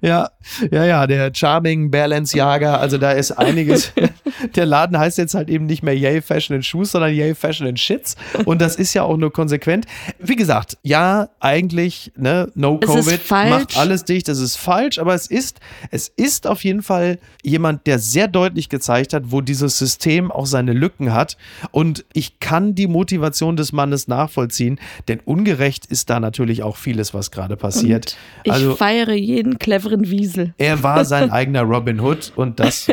Ja, 0.00 0.30
ja, 0.72 0.84
ja, 0.84 1.06
der 1.06 1.30
Charming 1.32 1.88
Balenciaga, 1.88 2.76
also 2.78 2.98
da 2.98 3.12
ist 3.12 3.30
einiges. 3.30 3.92
Der 4.54 4.66
Laden 4.66 4.98
heißt 4.98 5.18
jetzt 5.18 5.34
halt 5.34 5.48
eben 5.48 5.66
nicht 5.66 5.82
mehr 5.82 5.96
Yay 5.96 6.22
Fashion 6.22 6.56
and 6.56 6.64
Shoes, 6.64 6.92
sondern 6.92 7.14
Yay 7.14 7.34
Fashion 7.34 7.66
and 7.66 7.78
Shits. 7.78 8.16
Und 8.44 8.60
das 8.60 8.76
ist 8.76 8.94
ja 8.94 9.02
auch 9.02 9.16
nur 9.16 9.32
konsequent. 9.32 9.86
Wie 10.18 10.36
gesagt, 10.36 10.76
ja, 10.82 11.28
eigentlich, 11.40 12.12
ne, 12.16 12.50
no 12.54 12.78
Es 12.82 12.88
Covid, 12.88 13.20
falsch. 13.20 13.50
macht 13.50 13.76
alles 13.76 14.04
dicht, 14.04 14.28
das 14.28 14.38
ist 14.38 14.56
falsch, 14.56 14.98
aber 14.98 15.14
es 15.14 15.26
ist, 15.26 15.60
es 15.90 16.08
ist 16.08 16.46
auf 16.46 16.64
jeden 16.64 16.82
Fall 16.82 17.18
jemand, 17.42 17.86
der 17.86 17.98
sehr 17.98 18.28
deutlich 18.28 18.68
gezeigt 18.68 19.12
hat, 19.12 19.24
wo 19.26 19.40
dieses 19.40 19.78
System 19.78 20.30
auch 20.30 20.46
seine 20.46 20.72
Lücken 20.72 21.12
hat. 21.12 21.36
Und 21.70 22.04
ich 22.12 22.40
kann 22.40 22.74
die 22.74 22.86
Motivation 22.86 23.56
des 23.56 23.72
Mannes 23.72 24.08
nachvollziehen, 24.08 24.78
denn 25.08 25.20
ungerecht 25.24 25.86
ist 25.86 26.10
da 26.10 26.20
natürlich 26.20 26.62
auch 26.62 26.76
vieles, 26.76 27.14
was 27.14 27.30
gerade 27.30 27.56
passiert. 27.56 28.16
Ich 28.44 28.52
also, 28.52 28.76
feiere 28.76 29.14
jeden 29.14 29.58
cleveren 29.58 30.10
Wiesel. 30.10 30.54
er 30.58 30.82
war 30.82 31.04
sein 31.04 31.30
eigener 31.34 31.62
Robin 31.62 32.00
Hood 32.00 32.32
und 32.36 32.60
das 32.60 32.86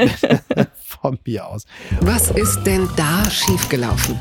mir 1.26 1.48
aus. 1.48 1.66
Was 2.02 2.32
ist 2.32 2.64
denn 2.64 2.88
da 2.96 3.30
schiefgelaufen? 3.30 4.18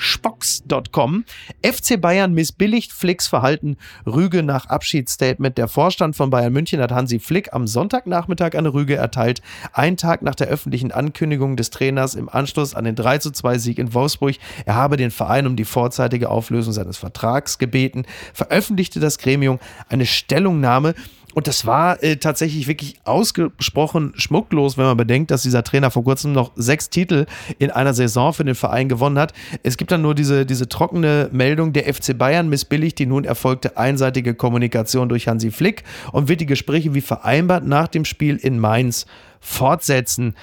Spox.com. 0.00 1.24
FC 1.62 2.00
Bayern 2.00 2.32
missbilligt 2.32 2.92
Flicks 2.92 3.26
Verhalten. 3.26 3.76
Rüge 4.06 4.42
nach 4.42 4.66
Abschiedsstatement. 4.66 5.58
Der 5.58 5.68
Vorstand 5.68 6.16
von 6.16 6.30
Bayern 6.30 6.52
München 6.52 6.80
hat 6.80 6.90
Hansi 6.90 7.18
Flick 7.18 7.52
am 7.52 7.66
Sonntagnachmittag 7.66 8.54
eine 8.56 8.72
Rüge 8.72 8.96
erteilt. 8.96 9.42
Ein 9.72 9.96
Tag 9.96 10.22
nach 10.22 10.34
der 10.34 10.48
öffentlichen 10.48 10.90
Ankündigung 10.90 11.56
des 11.56 11.70
Trainers 11.70 12.14
im 12.14 12.28
Anschluss 12.28 12.74
an 12.74 12.84
den 12.84 12.96
3 12.96 13.18
zu 13.18 13.30
2 13.30 13.58
Sieg 13.58 13.78
in 13.78 13.92
Wolfsburg. 13.92 14.36
Er 14.64 14.74
habe 14.74 14.96
den 14.96 15.10
Verein 15.10 15.46
um 15.46 15.56
die 15.56 15.64
vorzeitige 15.64 16.30
Auflösung 16.30 16.72
seines 16.72 16.96
Vertrags 16.96 17.58
gebeten. 17.58 18.04
Veröffentlichte 18.32 19.00
das 19.00 19.18
Gremium 19.18 19.58
eine 19.88 20.06
Stellungnahme. 20.06 20.94
Und 21.34 21.46
das 21.46 21.66
war 21.66 22.02
äh, 22.02 22.16
tatsächlich 22.16 22.66
wirklich 22.66 22.96
ausgesprochen 23.04 24.12
schmucklos, 24.16 24.76
wenn 24.76 24.84
man 24.84 24.96
bedenkt, 24.96 25.30
dass 25.30 25.42
dieser 25.42 25.62
Trainer 25.62 25.90
vor 25.90 26.04
kurzem 26.04 26.32
noch 26.32 26.52
sechs 26.56 26.90
Titel 26.90 27.26
in 27.58 27.70
einer 27.70 27.94
Saison 27.94 28.32
für 28.32 28.44
den 28.44 28.54
Verein 28.54 28.88
gewonnen 28.88 29.18
hat. 29.18 29.32
Es 29.62 29.76
gibt 29.76 29.92
dann 29.92 30.02
nur 30.02 30.14
diese, 30.14 30.44
diese 30.44 30.68
trockene 30.68 31.28
Meldung, 31.32 31.72
der 31.72 31.92
FC 31.92 32.16
Bayern 32.16 32.48
missbilligt 32.48 32.98
die 32.98 33.06
nun 33.06 33.24
erfolgte 33.24 33.76
einseitige 33.76 34.34
Kommunikation 34.34 35.08
durch 35.08 35.28
Hansi 35.28 35.50
Flick 35.50 35.84
und 36.12 36.28
wird 36.28 36.40
die 36.40 36.46
Gespräche 36.46 36.94
wie 36.94 37.00
vereinbart 37.00 37.64
nach 37.64 37.88
dem 37.88 38.04
Spiel 38.04 38.36
in 38.36 38.58
Mainz 38.58 39.06
fortsetzen. 39.40 40.34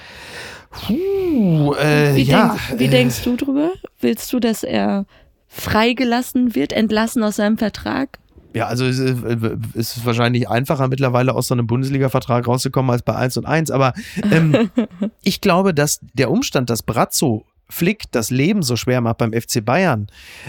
Puh, 0.70 1.74
äh, 1.74 2.14
Wie, 2.14 2.22
ja, 2.22 2.56
denk, 2.68 2.80
wie 2.80 2.88
denkst 2.88 3.22
du 3.22 3.36
drüber? 3.36 3.72
Willst 4.00 4.32
du, 4.32 4.40
dass 4.40 4.62
er 4.62 5.06
freigelassen 5.46 6.54
wird, 6.54 6.72
entlassen 6.72 7.22
aus 7.22 7.36
seinem 7.36 7.58
Vertrag? 7.58 8.18
Ja, 8.54 8.66
also 8.66 8.86
es 8.86 8.98
ist, 8.98 9.22
es 9.74 9.96
ist 9.96 10.06
wahrscheinlich 10.06 10.48
einfacher 10.48 10.88
mittlerweile 10.88 11.34
aus 11.34 11.48
so 11.48 11.54
einem 11.54 11.66
Bundesliga-Vertrag 11.66 12.46
rauszukommen 12.46 12.90
als 12.90 13.02
bei 13.02 13.14
1 13.14 13.36
und 13.36 13.46
1. 13.46 13.70
Aber 13.70 13.92
ähm, 14.30 14.70
ich 15.22 15.40
glaube, 15.40 15.74
dass 15.74 16.00
der 16.14 16.30
Umstand, 16.30 16.70
dass 16.70 16.82
Brazzo 16.82 17.44
Flick 17.68 18.04
das 18.10 18.30
Leben 18.30 18.62
so 18.62 18.76
schwer 18.76 19.00
macht 19.00 19.18
beim 19.18 19.32
FC 19.32 19.62
Bayern, 19.64 20.06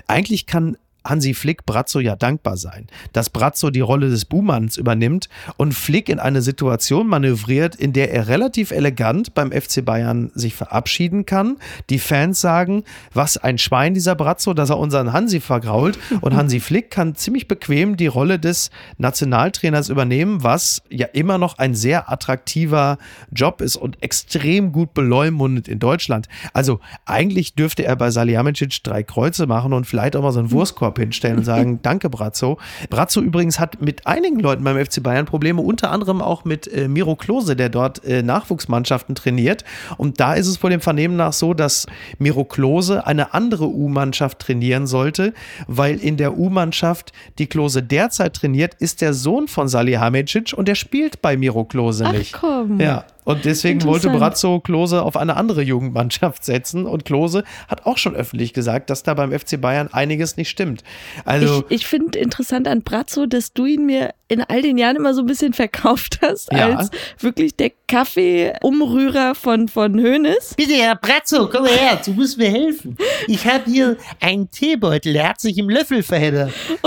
eigentlich 0.07 0.45
kann 0.45 0.77
Hansi 1.10 1.34
Flick 1.34 1.65
Brazzo 1.65 2.00
ja 2.00 2.15
dankbar 2.15 2.58
sein, 2.58 2.88
dass 3.13 3.30
Brazzo 3.30 3.69
die 3.69 3.80
Rolle 3.80 4.10
des 4.10 4.26
Buhmanns 4.26 4.78
übernimmt 4.78 5.30
und 5.58 5.74
Flick 5.74 6.10
in 6.10 6.19
eine 6.19 6.41
Situation 6.41 7.08
manövriert, 7.08 7.76
in 7.76 7.93
der 7.93 8.13
er 8.13 8.28
relativ 8.28 8.72
elegant 8.72 9.34
beim 9.34 9.52
FC 9.52 9.84
Bayern 9.84 10.32
sich 10.36 10.54
verabschieden 10.54 11.26
kann. 11.26 11.58
Die 11.89 12.00
Fans 12.00 12.41
sagen, 12.41 12.84
was 13.13 13.38
ein 13.38 13.58
Schwein 13.58 13.93
dieser 13.93 14.15
Brazzo, 14.15 14.54
dass 14.54 14.69
er 14.69 14.78
unseren 14.78 15.13
Hansi 15.13 15.39
vergrault 15.39 15.98
und 16.22 16.36
Hansi 16.36 16.60
Flick 16.69 16.91
kann 16.91 17.15
ziemlich 17.15 17.48
bequem 17.48 17.98
die 17.98 18.08
Rolle 18.08 18.39
des 18.39 18.69
Nationaltrainers 18.98 19.89
übernehmen, 19.89 20.43
was 20.43 20.84
ja 20.89 21.08
immer 21.08 21.38
noch 21.38 21.58
ein 21.58 21.74
sehr 21.74 22.12
attraktiver 22.12 22.98
Job 23.32 23.62
ist 23.62 23.76
und 23.76 24.02
extrem 24.04 24.72
gut 24.72 24.93
beleumundet 24.93 25.67
in 25.67 25.80
Deutschland. 25.80 26.28
Also 26.54 26.80
eigentlich 27.06 27.56
dürfte 27.56 27.84
er 27.86 27.95
bei 27.95 28.12
Salihamidzic 28.12 28.84
drei 28.84 29.04
Kreuze 29.04 29.48
machen 29.48 29.74
und 29.74 29.86
vielleicht 29.86 30.15
auch 30.15 30.22
mal 30.22 30.32
so 30.32 30.39
einen 30.39 30.52
Wurstkorb 30.52 30.98
hinstellen 30.99 31.39
und 31.39 31.45
sagen, 31.45 31.79
danke 31.83 32.09
Brazzo. 32.09 32.57
Brazzo 32.89 33.21
übrigens 33.21 33.59
hat 33.59 33.81
mit 33.81 34.05
einigen 34.07 34.39
Leuten 34.39 34.63
beim 34.63 34.83
FC 34.83 35.01
Bayern 35.01 35.25
Probleme, 35.25 35.62
unter 35.62 35.91
anderem 35.91 36.21
auch 36.21 36.45
mit 36.45 36.71
äh, 36.71 36.88
Miro 36.88 37.15
Klose, 37.15 37.55
der 37.55 37.69
dort 37.69 38.03
äh, 38.05 38.21
Nachwuchsmannschaften 38.21 39.15
trainiert. 39.15 39.63
Und 39.97 40.19
da 40.19 40.33
ist 40.33 40.47
es 40.47 40.57
vor 40.57 40.69
dem 40.69 40.81
Vernehmen 40.81 41.15
nach 41.15 41.33
so, 41.33 41.53
dass 41.53 41.85
Miro 42.17 42.45
Klose 42.45 43.05
eine 43.05 43.33
andere 43.33 43.67
U-Mannschaft 43.67 44.39
trainieren 44.39 44.88
sollte, 44.88 45.33
weil 45.67 45.97
in 45.97 46.17
der 46.17 46.38
U-Mannschaft, 46.38 47.12
die 47.38 47.47
Klose 47.47 47.83
derzeit 47.83 48.35
trainiert, 48.35 48.75
ist 48.75 49.01
der 49.01 49.13
Sohn 49.13 49.47
von 49.47 49.67
Salihamidzic 49.67 50.53
und 50.55 50.67
der 50.67 50.75
spielt 50.75 51.21
bei 51.21 51.38
Miro 51.38 51.65
Klose 51.65 52.05
Ach 52.05 52.12
nicht. 52.12 52.33
komm. 52.33 52.79
Ja, 52.79 53.05
und 53.25 53.45
deswegen 53.45 53.84
wollte. 53.84 54.10
Brazzo 54.10 54.60
Klose 54.60 55.03
auf 55.03 55.17
eine 55.17 55.36
andere 55.36 55.62
Jugendmannschaft 55.62 56.43
setzen. 56.43 56.86
Und 56.86 57.05
Klose 57.05 57.43
hat 57.67 57.86
auch 57.86 57.97
schon 57.97 58.15
öffentlich 58.15 58.53
gesagt, 58.53 58.89
dass 58.89 59.03
da 59.03 59.13
beim 59.13 59.32
FC 59.38 59.60
Bayern 59.60 59.89
einiges 59.91 60.38
nicht 60.38 60.49
stimmt. 60.49 60.84
Also, 61.25 61.63
ich 61.69 61.79
ich 61.79 61.88
finde 61.88 62.19
interessant 62.19 62.67
an 62.67 62.82
Brazzo, 62.84 63.25
dass 63.25 63.53
du 63.53 63.65
ihn 63.65 63.86
mir 63.86 64.13
in 64.27 64.41
all 64.41 64.62
den 64.62 64.77
Jahren 64.77 64.95
immer 64.97 65.13
so 65.13 65.21
ein 65.21 65.25
bisschen 65.25 65.53
verkauft 65.63 66.19
hast, 66.21 66.51
Ja. 66.53 66.75
als 66.75 66.91
wirklich 67.19 67.55
der 67.55 67.71
Kaffee-Umrührer 67.88 69.36
von, 69.36 69.67
von 69.67 69.99
Hoeneß. 69.99 70.55
Bitte, 70.55 70.73
Herr 70.73 70.95
Brazzo, 70.95 71.49
komm 71.49 71.65
her, 71.65 71.99
du 72.05 72.12
musst 72.12 72.38
mir 72.38 72.49
helfen. 72.49 72.97
Ich 73.27 73.45
habe 73.47 73.63
hier 73.65 73.97
einen 74.19 74.49
Teebeutel, 74.51 75.13
der 75.13 75.29
hat 75.29 75.41
sich 75.41 75.58
im 75.58 75.69
Löffel 75.69 76.03
verheddert. 76.03 76.51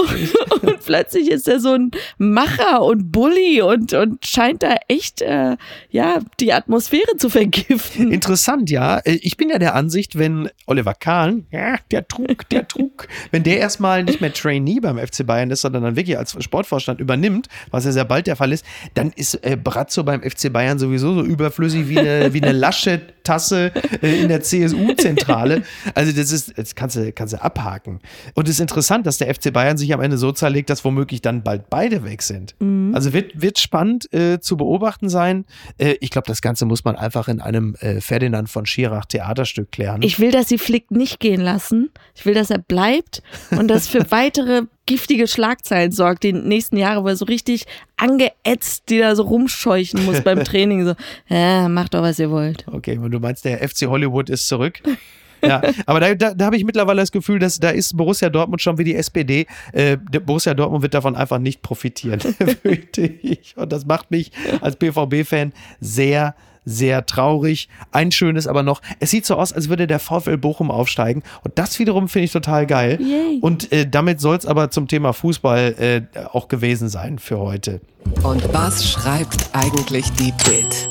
Und 0.63 0.72
plötzlich 0.85 1.31
ist 1.31 1.49
er 1.49 1.61
so 1.61 1.73
ein 1.75 1.91
Macher 2.19 2.83
und 2.83 3.13
Bully 3.13 3.63
und, 3.63 3.93
und 3.93 4.25
scheint 4.27 4.63
da 4.63 4.77
echt, 4.89 5.23
äh, 5.23 5.57
ja, 5.91 6.19
die 6.41 6.53
Atmosphäre 6.53 7.17
zu 7.17 7.29
vergiften. 7.29 8.13
interessant, 8.13 8.71
ja. 8.71 8.99
Äh, 8.99 9.19
Ich 9.23 9.37
bin 9.37 9.51
ja 9.51 9.59
der 9.59 9.75
Ansicht, 9.75 10.19
wenn 10.19 10.49
Oliver 10.67 10.95
Kahn, 10.95 11.47
ja, 11.51 11.77
der 11.91 12.07
Trug, 12.09 12.49
der 12.51 12.67
Trug, 12.69 13.09
wenn 13.31 13.43
der 13.43 13.59
erstmal 13.59 14.05
nicht 14.05 14.21
mehr 14.21 14.33
Trainee 14.33 14.81
beim 14.81 14.99
FC 14.99 15.27
Bayern 15.27 15.51
ist, 15.51 15.63
sondern 15.63 15.83
dann 15.83 15.97
wirklich 15.97 16.19
als 16.19 16.37
Sportvorstand 16.43 17.01
übernimmt, 17.01 17.49
was 17.71 17.85
ja 17.85 17.93
sehr 17.93 18.05
bald 18.05 18.27
der 18.27 18.37
Fall 18.37 18.53
ist, 18.53 18.65
dann 18.95 19.13
ist 19.15 19.35
äh, 19.45 19.57
Brazzo 19.57 20.05
beim 20.05 20.23
FC 20.23 20.53
Bayern 20.53 20.79
sowieso 20.79 21.15
so 21.15 21.23
überflüssig 21.23 21.89
wie 21.89 21.99
eine, 21.99 22.33
wie 22.33 22.43
eine 22.43 22.53
Laschet-Tasse 22.53 23.73
äh, 24.03 24.23
in 24.23 24.29
der 24.29 24.43
CSU-Zentrale. 24.43 25.63
Also 25.95 26.13
das 26.13 26.33
ist, 26.33 26.57
das 26.57 26.75
kannst 26.75 26.97
du, 26.97 27.13
kannst 27.13 27.35
du 27.35 27.43
abhaken. 27.43 28.01
Und 28.35 28.49
es 28.49 28.57
ist 28.57 28.61
interessant, 28.61 29.07
dass 29.07 29.19
der 29.19 29.33
FC 29.35 29.53
Bayern 29.53 29.77
sich 29.77 29.93
am 29.93 30.01
Ende 30.01 30.19
so 30.19 30.33
zerlegt, 30.33 30.71
dass 30.73 30.87
womöglich 30.87 31.21
dann 31.21 31.43
bald 31.43 31.69
beide 31.69 32.03
weg 32.03 32.23
sind. 32.23 32.55
Also 32.95 33.13
wird, 33.13 33.41
wird 33.41 33.59
spannend 33.59 34.11
äh, 34.15 34.41
zu 34.41 34.57
beobachten 34.57 35.11
sein. 35.11 35.45
Äh, 35.77 35.97
ich 36.01 36.09
glaube, 36.09 36.27
das 36.27 36.41
Ganze 36.41 36.65
muss 36.65 36.83
man 36.83 36.97
einfach 36.97 37.29
in 37.29 37.41
einem 37.41 37.75
äh, 37.81 38.01
Ferdinand 38.01 38.49
von 38.49 38.65
Schirach 38.65 39.05
Theaterstück 39.05 39.71
klären. 39.71 40.01
Ich 40.01 40.19
will, 40.19 40.31
dass 40.31 40.49
sie 40.49 40.57
Flick 40.57 40.91
nicht 40.91 41.21
gehen 41.21 41.43
lassen. 41.43 41.91
Ich 42.15 42.25
will, 42.25 42.33
dass 42.33 42.49
er 42.49 42.59
bleibt 42.59 43.23
und 43.51 43.69
das 43.69 43.87
für 43.87 44.11
weitere 44.11 44.63
giftige 44.87 45.29
Schlagzeilen 45.29 45.93
sorgt, 45.93 46.23
die 46.23 46.33
nächsten 46.33 46.79
Jahre, 46.79 47.05
wo 47.05 47.09
er 47.09 47.17
so 47.17 47.27
richtig 47.27 47.67
angeätzt, 47.99 48.85
die 48.89 48.99
da 48.99 49.15
so 49.15 49.25
rumscheuchen 49.25 50.07
muss 50.07 50.21
beim 50.25 50.43
Training. 50.43 50.87
So, 50.87 50.95
ja, 51.29 51.69
macht 51.69 51.93
doch, 51.93 52.01
was 52.01 52.19
ihr 52.19 52.31
wollt. 52.31 52.65
okay, 52.67 52.97
und 52.97 53.11
du 53.11 53.21
meinst, 53.21 53.45
der 53.45 53.59
FC 53.69 53.83
Hollywood 53.89 54.31
ist 54.31 54.49
zurück? 54.49 54.81
Ja, 55.45 55.63
aber 55.87 56.01
da, 56.01 56.15
da, 56.15 56.35
da 56.35 56.47
habe 56.47 56.57
ich 56.57 56.65
mittlerweile 56.65 57.01
das 57.01 57.13
Gefühl, 57.13 57.39
dass 57.39 57.59
da 57.59 57.71
ist 57.71 57.97
Borussia 57.97 58.31
Dortmund 58.31 58.63
schon 58.63 58.79
wie 58.79 58.85
die 58.85 58.95
SPD. 58.95 59.47
Äh, 59.73 59.97
Borussia 59.97 60.55
Dortmund 60.55 60.83
wird 60.83 60.95
davon 60.95 61.17
einfach 61.17 61.39
nicht 61.39 61.63
profitieren, 61.63 62.21
fürchte 62.63 63.03
ich. 63.03 63.57
Und 63.57 63.73
das 63.73 63.85
macht 63.87 64.11
mich 64.11 64.33
als 64.61 64.77
BVB-Fan 64.77 65.53
sehr, 65.81 66.35
sehr 66.65 67.07
traurig. 67.07 67.69
Ein 67.91 68.13
schönes 68.13 68.47
aber 68.47 68.63
noch, 68.63 68.81
es 69.01 69.11
sieht 69.11 69.27
so 69.27 69.37
aus, 69.37 69.53
als 69.53 69.69
würde 69.69 69.87
der 69.87 69.99
VfL 69.99 70.39
Bochum 70.39 70.71
aufsteigen. 70.71 71.23
Und 71.43 71.59
das 71.59 71.79
wiederum 71.79 72.09
finde 72.09 72.27
ich 72.27 72.33
total 72.33 72.67
geil. 72.67 72.99
Yay. 73.01 73.39
Und 73.41 73.73
äh, 73.73 73.89
damit 73.89 74.21
soll 74.21 74.37
es 74.37 74.47
aber 74.47 74.71
zum 74.71 74.89
Thema 74.89 75.13
Fußball 75.13 76.09
äh, 76.15 76.19
auch 76.29 76.49
gewesen 76.49 76.89
sein 76.89 77.19
für 77.19 77.39
heute. 77.39 77.81
Und 78.23 78.53
was 78.53 78.89
schreibt 78.89 79.49
eigentlich 79.53 80.11
die 80.13 80.33
Bild? 80.45 80.89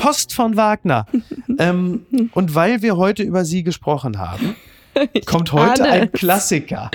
Post 0.00 0.32
von 0.34 0.56
Wagner. 0.56 1.06
ähm, 1.58 2.06
und 2.32 2.54
weil 2.54 2.82
wir 2.82 2.96
heute 2.96 3.22
über 3.22 3.44
sie 3.44 3.62
gesprochen 3.62 4.18
haben, 4.18 4.56
kommt 5.26 5.52
heute 5.52 5.84
ein. 5.84 6.10
Klassiker. 6.12 6.90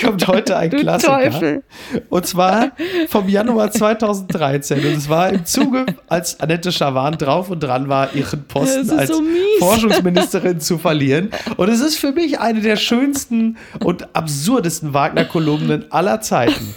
Kommt 0.00 0.26
heute 0.28 0.56
ein 0.56 0.70
Du 0.70 0.76
Klassiker. 0.78 1.30
Teufel. 1.30 1.64
Und 2.08 2.26
zwar 2.26 2.72
vom 3.08 3.28
Januar 3.28 3.70
2013. 3.70 4.78
Und 4.78 4.96
es 4.96 5.08
war 5.08 5.30
im 5.30 5.44
Zuge, 5.44 5.86
als 6.08 6.38
Annette 6.40 6.72
Schawan 6.72 7.18
drauf 7.18 7.50
und 7.50 7.60
dran 7.60 7.88
war, 7.88 8.14
ihren 8.14 8.46
Posten 8.46 8.90
als 8.90 9.10
so. 9.10 9.22
Forschungsministerin 9.58 10.60
zu 10.60 10.78
verlieren. 10.78 11.30
Und 11.56 11.68
es 11.68 11.80
ist 11.80 11.96
für 11.98 12.12
mich 12.12 12.38
eine 12.38 12.60
der 12.60 12.76
schönsten 12.76 13.56
und 13.82 14.14
absurdesten 14.14 14.94
Wagner-Kolumnen 14.94 15.90
aller 15.90 16.20
Zeiten. 16.20 16.74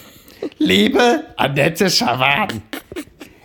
Liebe 0.57 1.23
Annette 1.35 1.89
Schawan, 1.89 2.47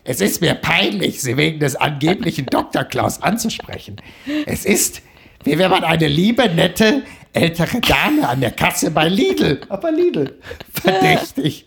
es 0.05 0.21
ist 0.21 0.41
mir 0.43 0.55
peinlich, 0.55 1.23
Sie 1.23 1.37
wegen 1.37 1.59
des 1.61 1.77
angeblichen 1.77 2.47
Dr. 2.47 2.85
Klaus 2.85 3.23
anzusprechen. 3.23 3.97
Es 4.47 4.65
ist, 4.67 5.03
wie 5.45 5.59
wenn 5.59 5.71
man 5.71 5.83
eine 5.83 6.09
liebe, 6.09 6.49
nette, 6.49 7.03
ältere 7.33 7.81
Dame 7.81 8.29
an 8.29 8.41
der 8.41 8.51
Kasse 8.51 8.91
bei 8.91 9.09
Lidl, 9.09 9.63
aber 9.69 9.91
Lidl, 9.91 10.39
verdächtig, 10.73 11.67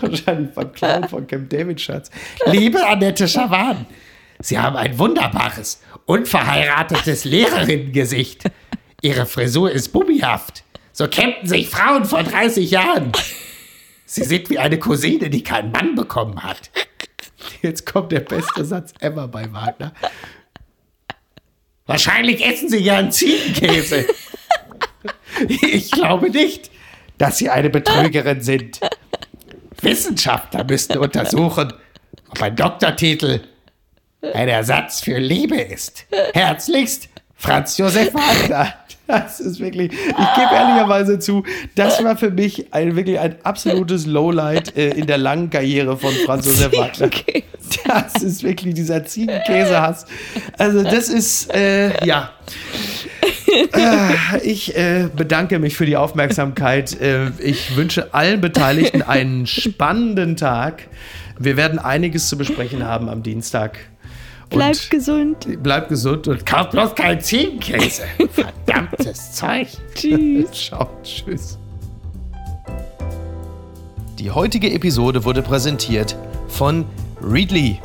wahrscheinlich 0.00 0.52
von 0.52 0.72
Clown 0.72 1.08
von 1.08 1.26
Camp 1.26 1.48
David 1.48 1.80
Schatz. 1.80 2.10
Liebe 2.46 2.86
Annette 2.86 3.26
Schawan, 3.26 3.86
Sie 4.40 4.58
haben 4.58 4.76
ein 4.76 4.98
wunderbares, 4.98 5.82
unverheiratetes 6.06 7.24
Lehrerinnengesicht. 7.24 8.44
Ihre 9.02 9.26
Frisur 9.26 9.70
ist 9.70 9.88
bubihaft. 9.88 10.64
So 10.92 11.08
kämmten 11.08 11.46
sich 11.46 11.68
Frauen 11.68 12.04
vor 12.04 12.22
30 12.22 12.70
Jahren. 12.70 13.12
Sie 14.04 14.24
sind 14.24 14.50
wie 14.50 14.58
eine 14.58 14.78
Cousine, 14.78 15.30
die 15.30 15.42
keinen 15.42 15.72
Mann 15.72 15.94
bekommen 15.94 16.42
hat. 16.42 16.70
Jetzt 17.62 17.86
kommt 17.86 18.12
der 18.12 18.20
beste 18.20 18.64
Satz 18.64 18.92
ever 19.00 19.28
bei 19.28 19.52
Wagner. 19.52 19.92
Wahrscheinlich 21.86 22.44
essen 22.46 22.68
Sie 22.68 22.82
gern 22.82 23.10
Ziegenkäse. 23.10 24.06
Ich 25.48 25.90
glaube 25.90 26.30
nicht, 26.30 26.70
dass 27.18 27.38
Sie 27.38 27.50
eine 27.50 27.70
Betrügerin 27.70 28.42
sind. 28.42 28.80
Wissenschaftler 29.80 30.64
müssten 30.64 30.98
untersuchen, 30.98 31.72
ob 32.28 32.42
ein 32.42 32.54
Doktortitel 32.54 33.40
ein 34.22 34.48
Ersatz 34.48 35.00
für 35.00 35.18
Liebe 35.18 35.56
ist. 35.56 36.06
Herzlichst, 36.34 37.08
Franz 37.40 37.78
Josef 37.78 38.14
Wagner. 38.14 38.74
Das 39.06 39.40
ist 39.40 39.58
wirklich, 39.58 39.90
ich 39.90 39.98
gebe 40.36 40.54
ehrlicherweise 40.54 41.18
zu, 41.18 41.42
das 41.74 42.04
war 42.04 42.16
für 42.16 42.30
mich 42.30 42.72
ein, 42.72 42.94
wirklich 42.94 43.18
ein 43.18 43.34
absolutes 43.42 44.06
Lowlight 44.06 44.76
äh, 44.76 44.90
in 44.90 45.08
der 45.08 45.18
langen 45.18 45.50
Karriere 45.50 45.96
von 45.96 46.12
Franz 46.24 46.46
Josef 46.46 46.72
Wagner. 46.76 47.10
Das 47.88 48.22
ist 48.22 48.44
wirklich 48.44 48.74
dieser 48.74 49.04
Ziegenkäsehass. 49.04 50.06
Also 50.58 50.84
das 50.84 51.08
ist, 51.08 51.52
äh, 51.52 52.06
ja. 52.06 52.30
Äh, 53.48 54.38
ich 54.44 54.76
äh, 54.76 55.08
bedanke 55.14 55.58
mich 55.58 55.76
für 55.76 55.86
die 55.86 55.96
Aufmerksamkeit. 55.96 57.00
Äh, 57.00 57.30
ich 57.40 57.74
wünsche 57.74 58.14
allen 58.14 58.40
Beteiligten 58.40 59.02
einen 59.02 59.48
spannenden 59.48 60.36
Tag. 60.36 60.86
Wir 61.36 61.56
werden 61.56 61.80
einiges 61.80 62.28
zu 62.28 62.38
besprechen 62.38 62.84
haben 62.84 63.08
am 63.08 63.24
Dienstag. 63.24 63.89
Bleibt 64.50 64.76
Und 64.84 64.90
gesund. 64.90 65.62
bleibt 65.62 65.88
gesund 65.88 66.26
und 66.28 66.44
kauft 66.44 66.72
bloß 66.72 66.94
keinen 66.94 67.20
Ziegenkäse. 67.20 68.02
Verdammtes 68.32 69.32
Zeug. 69.32 69.68
Tschüss. 69.94 70.50
Ciao, 70.68 70.88
tschüss. 71.02 71.56
Die 74.18 74.30
heutige 74.30 74.70
Episode 74.72 75.24
wurde 75.24 75.40
präsentiert 75.42 76.16
von 76.48 76.84
Readly. 77.22 77.80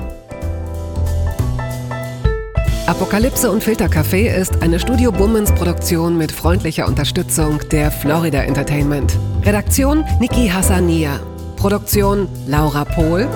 Apokalypse 2.87 3.49
und 3.49 3.63
Filtercafé 3.63 4.27
ist 4.35 4.61
eine 4.61 4.79
Studio 4.79 5.11
Bummens 5.11 5.51
Produktion 5.53 6.17
mit 6.17 6.31
freundlicher 6.31 6.87
Unterstützung 6.87 7.59
der 7.71 7.89
Florida 7.89 8.43
Entertainment. 8.43 9.17
Redaktion 9.43 10.03
Niki 10.19 10.47
Hassania. 10.49 11.19
Produktion 11.55 12.27
Laura 12.47 12.85
Pohl. 12.85 13.27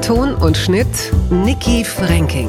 Ton 0.00 0.34
und 0.34 0.56
Schnitt 0.56 0.86
Niki 1.30 1.84
Franking. 1.84 2.48